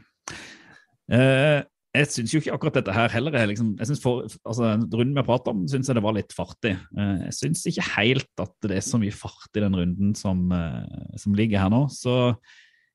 [1.10, 4.68] Uh, jeg syns jo ikke akkurat dette her heller er liksom jeg synes for, altså,
[4.78, 6.76] Runden vi har pratet om, syns jeg det var litt fartig.
[6.94, 10.46] Uh, jeg syns ikke helt at det er så mye fart i den runden som,
[10.54, 11.84] uh, som ligger her nå.
[11.92, 12.36] Så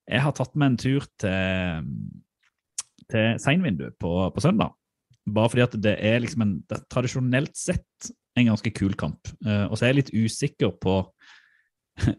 [0.07, 1.91] jeg har tatt meg en tur til,
[3.11, 4.75] til seinvinduet på, på søndag.
[5.25, 9.31] Bare fordi at det er liksom en det er tradisjonelt sett en ganske kul kamp.
[9.45, 10.99] Uh, og så er jeg litt usikker på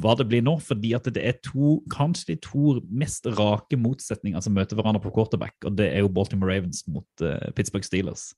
[0.00, 4.44] hva det blir nå, fordi at det er to, kanskje de to mest rake motsetninger
[4.44, 8.30] som møter hverandre på quarterback, og det er jo Baltimore Ravens mot uh, Pittsburgh Steelers.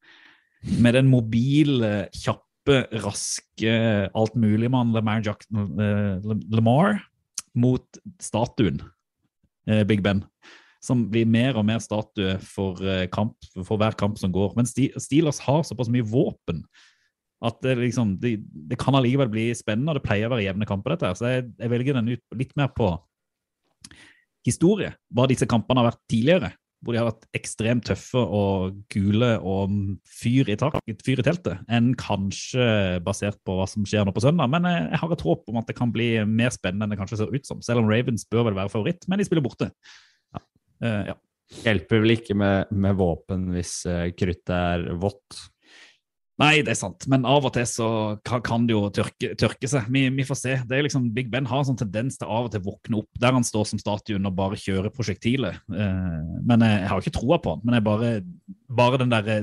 [0.80, 3.74] Med den mobile, kjappe, raske,
[4.16, 6.96] altmuligmannen Lamar, Jackson, eh, Lamar
[7.54, 8.80] mot statuen
[9.68, 10.24] eh, Big Ben,
[10.86, 14.54] som blir mer og mer statue for, eh, kamp, for hver kamp som går.
[14.58, 16.62] Men Steelers har såpass mye våpen
[17.44, 18.38] at det, liksom, det,
[18.70, 21.18] det kan allikevel bli spennende, og det pleier å være jevne kamper, dette her.
[21.18, 22.94] Så jeg, jeg velger den ut litt mer på
[24.46, 26.52] historie, hva disse kampene har vært tidligere.
[26.84, 29.72] Hvor de har vært ekstremt tøffe og gule og
[30.12, 34.22] fyr i, tak, fyr i teltet, enn kanskje basert på hva som skjer nå på
[34.22, 34.50] søndag.
[34.52, 37.00] Men jeg, jeg har et håp om at det kan bli mer spennende enn det
[37.00, 37.64] kanskje ser ut som.
[37.64, 39.70] Selv om Ravens bør vel være favoritt, men de spiller borte.
[40.84, 41.16] Eh, ja.
[41.62, 45.36] Hjelper vel ikke med, med våpen hvis uh, kruttet er vått.
[46.36, 47.88] Nei, det er sant, men av og til så
[48.26, 49.86] kan, kan det jo tørke, tørke seg.
[49.92, 50.56] Vi, vi får se.
[50.68, 53.00] Det er liksom, Big Ben har en sånn tendens til av og til å våkne
[53.00, 55.62] opp der han står som statuen og bare kjører prosjektilet.
[55.70, 57.64] Uh, men jeg, jeg har ikke troa på han.
[57.64, 58.12] Men jeg bare,
[58.82, 59.38] bare den derre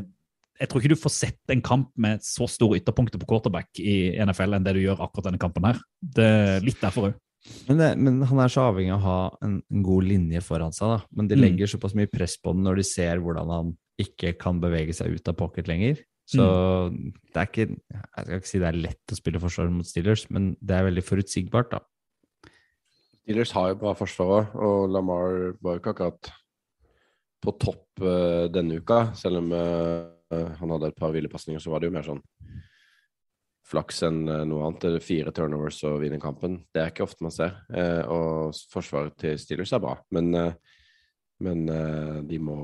[0.59, 4.13] Jeg tror ikke du får sett en kamp med så store ytterpunkter på quarterback i
[4.21, 5.81] NFL enn det du gjør akkurat denne kampen her.
[5.97, 7.21] Det er litt derfor òg.
[7.67, 10.71] Men, det, men han er så avhengig av å ha en, en god linje foran
[10.75, 10.93] seg.
[10.93, 10.99] da.
[11.11, 11.41] Men de Mm.
[11.43, 15.17] legger såpass mye press på den når de ser hvordan han ikke kan bevege seg
[15.17, 15.99] ut av pocket lenger.
[16.25, 16.45] Så
[17.33, 20.23] det er ikke Jeg skal ikke si det er lett å spille forsvar mot Steelers,
[20.31, 21.81] men det er veldig forutsigbart, da.
[23.23, 26.31] Steelers har jo bra forsvar òg, og Lamar var jo ikke akkurat
[27.43, 29.09] på topp uh, denne uka.
[29.19, 32.23] Selv om uh, han hadde et par hvilepasninger, så var det jo mer sånn
[33.67, 34.83] flaks enn eh, noe annet.
[34.83, 36.61] Det er Fire turnovers og vinner kampen.
[36.73, 37.55] Det er ikke ofte man ser.
[37.73, 40.81] Eh, og forsvaret til Steelers er bra, men, eh,
[41.43, 41.65] men
[42.29, 42.57] de må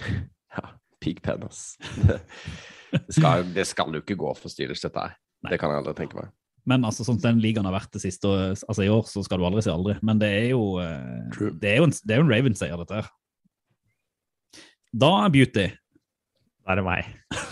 [0.56, 1.74] Ja, pigpen, ass.
[2.90, 5.12] Det, skal, det skal jo ikke gå for Steelers, dette her.
[5.46, 6.32] Det kan jeg aldri tenke meg.
[6.66, 9.46] Men altså, sånn den ligaen har vært det siste altså i år, så skal du
[9.46, 9.94] aldri si aldri.
[10.02, 10.64] Men det er jo,
[11.62, 13.12] det er jo en, det er jo en Ravens-seier, dette her.
[14.90, 15.68] Da er Beauty.
[16.66, 17.14] Da er det meg.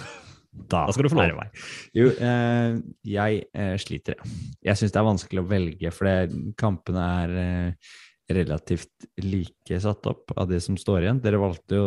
[0.52, 1.40] Da, Da skal du få lov.
[1.42, 1.64] er.
[1.96, 4.16] Jo, eh, jeg eh, sliter.
[4.16, 4.36] jeg.
[4.70, 7.96] Jeg syns det er vanskelig å velge, for det, kampene er eh,
[8.32, 11.22] relativt like satt opp av det som står igjen.
[11.24, 11.86] Dere valgte jo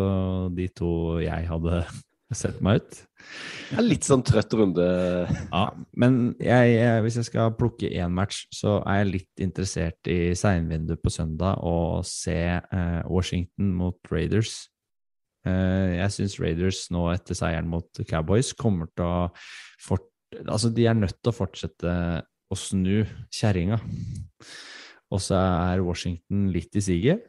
[0.55, 1.83] de to jeg hadde
[2.41, 3.01] sett meg ut.
[3.71, 4.85] Ja, litt sånn trøtt runde.
[5.51, 5.65] Ja,
[5.99, 10.33] men jeg, jeg, hvis jeg skal plukke én match, så er jeg litt interessert i
[10.37, 14.71] seinvinduet på søndag og se eh, Washington mot Raiders.
[15.47, 19.29] Eh, jeg syns Raiders nå etter seieren mot Cowboys kommer til å
[19.81, 23.01] fort, Altså, de er nødt til å fortsette å snu
[23.35, 23.81] kjerringa.
[25.11, 27.25] Og så er Washington litt i siget.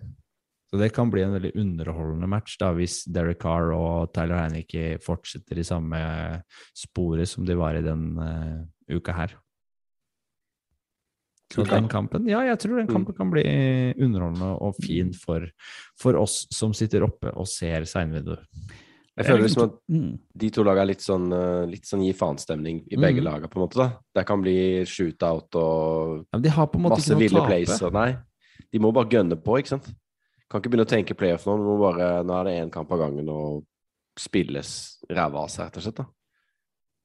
[0.71, 5.01] Så det kan bli en veldig underholdende match da, hvis Derek Carr og Tyler Heineke
[5.05, 5.99] fortsetter i samme
[6.79, 9.35] sporet som de var i den uh, uka her.
[11.53, 13.43] Så den kampen, ja, jeg tror den kampen kan bli
[14.01, 15.45] underholdende og fin for,
[16.01, 18.41] for oss som sitter oppe og ser seinvinduet.
[19.13, 20.19] Jeg føler liksom at Mm.
[20.39, 23.25] de to lagene er litt sånn, eh, litt sånn gi faen-stemning i begge Mm.
[23.29, 23.77] lagene, på en måte.
[23.77, 23.99] da.
[24.15, 26.39] Det kan bli shootout og Ja,
[26.79, 27.83] masse ville plays.
[27.83, 28.17] Og, nei,
[28.73, 29.95] de må bare gønne på, ikke sant.
[30.49, 31.59] Kan ikke begynne å tenke playoff nå.
[31.59, 33.65] Må bare, nå er det én kamp av gangen og
[34.19, 35.95] spilles ræva av seg, rett og slett.
[35.97, 36.07] da.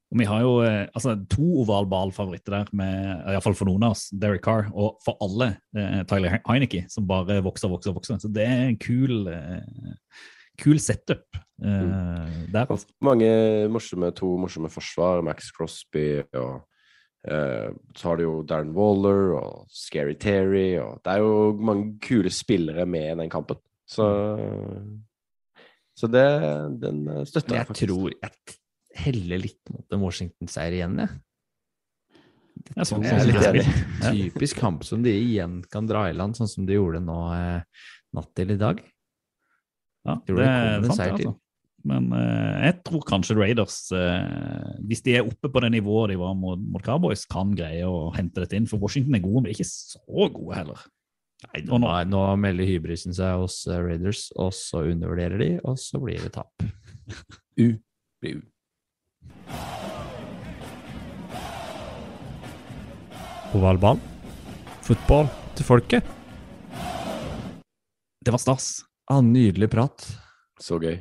[0.08, 4.06] Og vi har jo eh, altså, to ovalballfavoritter der, med, iallfall for noen av oss,
[4.16, 7.92] Derek Carr, og for alle eh, Tyler Heineke, som bare vokser og vokser.
[7.92, 8.20] og vokser.
[8.22, 10.14] Så det er en kul, eh,
[10.60, 12.64] kul setup eh, der.
[12.64, 12.88] Altså.
[13.04, 13.28] Mange
[13.72, 15.20] morsomme, to morsomme forsvar.
[15.26, 16.64] Max Crosby og
[17.28, 20.78] så har du jo Darren Waller og Scary Terry.
[20.80, 23.58] Og det er jo mange kule spillere med i den kampen.
[23.90, 24.06] Så,
[25.98, 26.24] så det,
[26.80, 27.90] den støtter jeg jeg faktisk.
[27.90, 28.58] tror jeg
[29.04, 31.16] heller litt mot en Washington-seier igjen, jeg.
[32.58, 33.66] Det er sånn, Jeg er litt det enig.
[34.08, 37.84] Typisk kamp som de igjen kan dra i land, sånn som de gjorde nå eh,
[38.18, 38.80] natt til i dag.
[40.08, 41.38] Ja, det det er sant, seier det, altså.
[41.88, 46.18] Men eh, jeg tror kanskje Raiders, eh, hvis de er oppe på det nivået de
[46.20, 48.68] var mot, mot Cowboys, kan greie å hente dette inn.
[48.68, 50.86] For Washington er gode, men de er ikke så gode heller.
[51.46, 55.78] Nei, nå, Nei, nå melder hybrisen seg hos eh, Raiders, og så undervurderer de, og
[55.80, 56.50] så blir det tap.
[57.62, 57.68] U.
[58.22, 58.46] Blir U.
[63.56, 64.00] Ovalball.
[64.84, 66.14] Fotball til folket.
[68.24, 68.82] Det var stas.
[69.08, 70.04] Ah, nydelig prat.
[70.60, 70.98] Så gøy.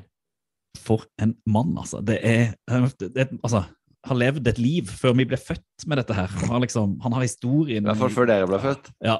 [0.80, 2.00] For en mann, altså.
[2.06, 2.54] Det er,
[3.02, 3.66] det er altså,
[4.08, 6.32] har levd et liv før vi ble født med dette her.
[6.44, 8.92] Han har, liksom, han har historien I hvert fall før dere ble født.
[9.04, 9.18] Ja.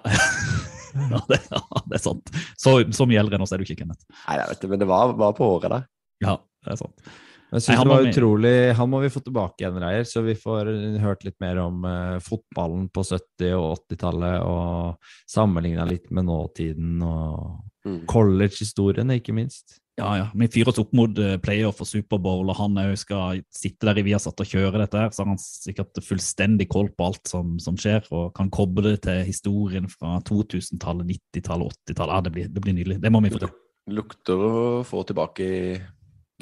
[1.14, 2.34] ja, det, ja, det er sant.
[2.56, 4.08] Så, så mye eldre enn oss er du ikke, Kenneth.
[4.24, 5.88] Nei, jeg vet det, men det var, var på året der.
[6.24, 7.10] Ja, det er sant.
[7.48, 10.34] Jeg synes Nei, det var utrolig Han må vi få tilbake igjen, Reier, så vi
[10.36, 10.68] får
[11.00, 16.98] hørt litt mer om uh, fotballen på 70- og 80-tallet, og sammenligna litt med nåtiden,
[17.08, 18.06] og Mm.
[18.10, 19.78] college-historien, ikke minst.
[19.98, 20.26] Ja, ja.
[20.38, 24.02] Vi fyrer oss opp mot uh, playoff og Superbowl, og han òg skal sitte der
[24.02, 27.56] i Viasat og kjøre dette her, så har han sikkert fullstendig koll på alt som,
[27.64, 32.14] som skjer, og kan koble det til historien fra 2000-tallet, 90-tallet, 80-tallet.
[32.14, 33.00] Ja, det blir, det blir nydelig.
[33.02, 33.56] Det må vi få til.
[33.98, 35.60] Lukter å få tilbake i,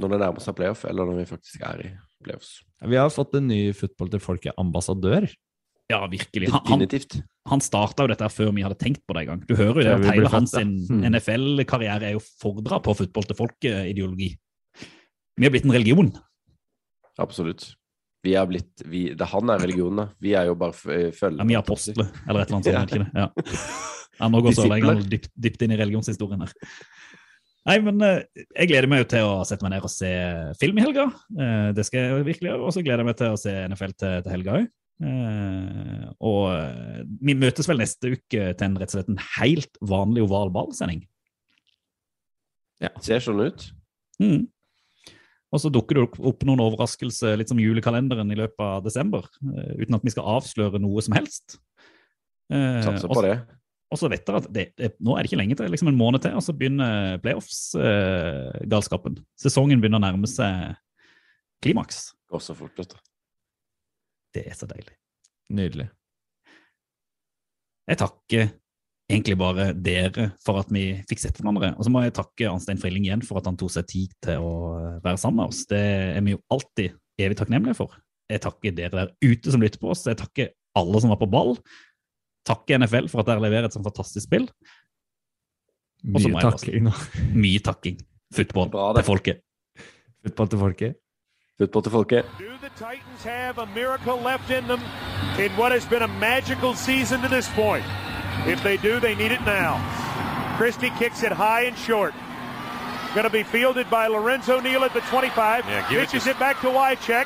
[0.02, 1.90] når det nærmer seg playoff, eller når vi faktisk er i
[2.26, 2.58] playoffs.
[2.84, 5.28] Vi har fått en ny Football til folket-ambassadør.
[5.92, 6.50] Ja, virkelig.
[6.50, 7.20] Han, han, Definitivt.
[7.52, 9.44] han starta jo dette her før vi hadde tenkt på det engang.
[9.46, 11.04] Du hører jo det at hele hans Hmm.
[11.12, 14.32] NFL-karriere er jo fordra på Football til folket-ideologi.
[15.36, 16.12] Vi har blitt en religion.
[17.22, 17.74] Absolutt.
[18.26, 20.08] Vi er blitt vi, det, Han er religionen, da.
[20.20, 21.44] Vi er jo bare eh, følgere.
[21.44, 22.74] Ja, vi er apostler, eller et eller annet sånt.
[22.74, 22.84] Ja.
[22.84, 23.12] ikke det?
[23.14, 23.82] Ja.
[24.16, 26.52] Ja, nå går lenge dypt, dypt inn i religionshistorien her.
[27.66, 28.22] Nei, men eh,
[28.60, 30.10] jeg gleder meg jo til å sette meg ned og se
[30.62, 31.08] film i helga.
[31.34, 32.66] Eh, Det skal jeg virkelig gjøre.
[32.68, 34.68] Og så gleder jeg meg til å se NFL til, til helga òg.
[36.24, 40.28] og eh, vi møtes vel neste uke til en rett og slett en helt vanlig
[40.28, 41.02] oval ballsending.
[43.02, 43.66] Ser sånn ut.
[44.22, 44.46] Mm.
[45.56, 49.26] Og så dukker det opp noen overraskelser, litt som julekalenderen i løpet av desember,
[49.80, 51.56] uten at vi skal avsløre noe som helst.
[52.52, 53.38] Satser på det.
[53.96, 56.00] Og så vet dere at det, det, nå er det ikke lenge til, liksom en
[56.00, 59.22] måned til, og så begynner playoffs-galskapen.
[59.40, 60.76] Sesongen begynner å nærme seg
[61.64, 62.10] klimaks.
[62.28, 63.00] Går så fort, vet du.
[64.36, 64.98] Det er så deilig.
[65.56, 65.88] Nydelig.
[67.88, 68.50] Jeg takker
[69.06, 71.72] egentlig bare dere for at vi fikk sett hverandre.
[71.78, 74.44] Og så må jeg takke Arnstein Frilling igjen for at han tok seg tid til
[74.44, 74.54] å
[75.06, 75.64] være sammen med oss.
[75.70, 75.82] Det
[76.12, 77.96] er vi jo alltid evig takknemlige for.
[78.28, 80.04] Jeg takker dere der ute som lytter på oss.
[80.10, 81.56] Jeg takker alle som var på ball.
[82.46, 84.46] Takker NFL for at dere leverer et sånt fantastisk spill.
[86.14, 86.90] Og så må Mye jeg takking.
[87.34, 87.98] Mye takking.
[88.36, 89.42] Football Bra, til folket.
[90.26, 90.96] Football til folket.
[91.58, 92.26] Football til folket.
[92.40, 94.82] Do the Titans have a miracle left in them
[95.40, 97.86] in what has been a magical season to this point?
[98.46, 99.80] If they do, they need it now.
[100.58, 102.14] Christie kicks it high and short.
[103.16, 105.66] Going to be fielded by Lorenzo Neal at the 25.
[105.66, 107.26] Yeah, give it Pitches to- it, back to Wycheck.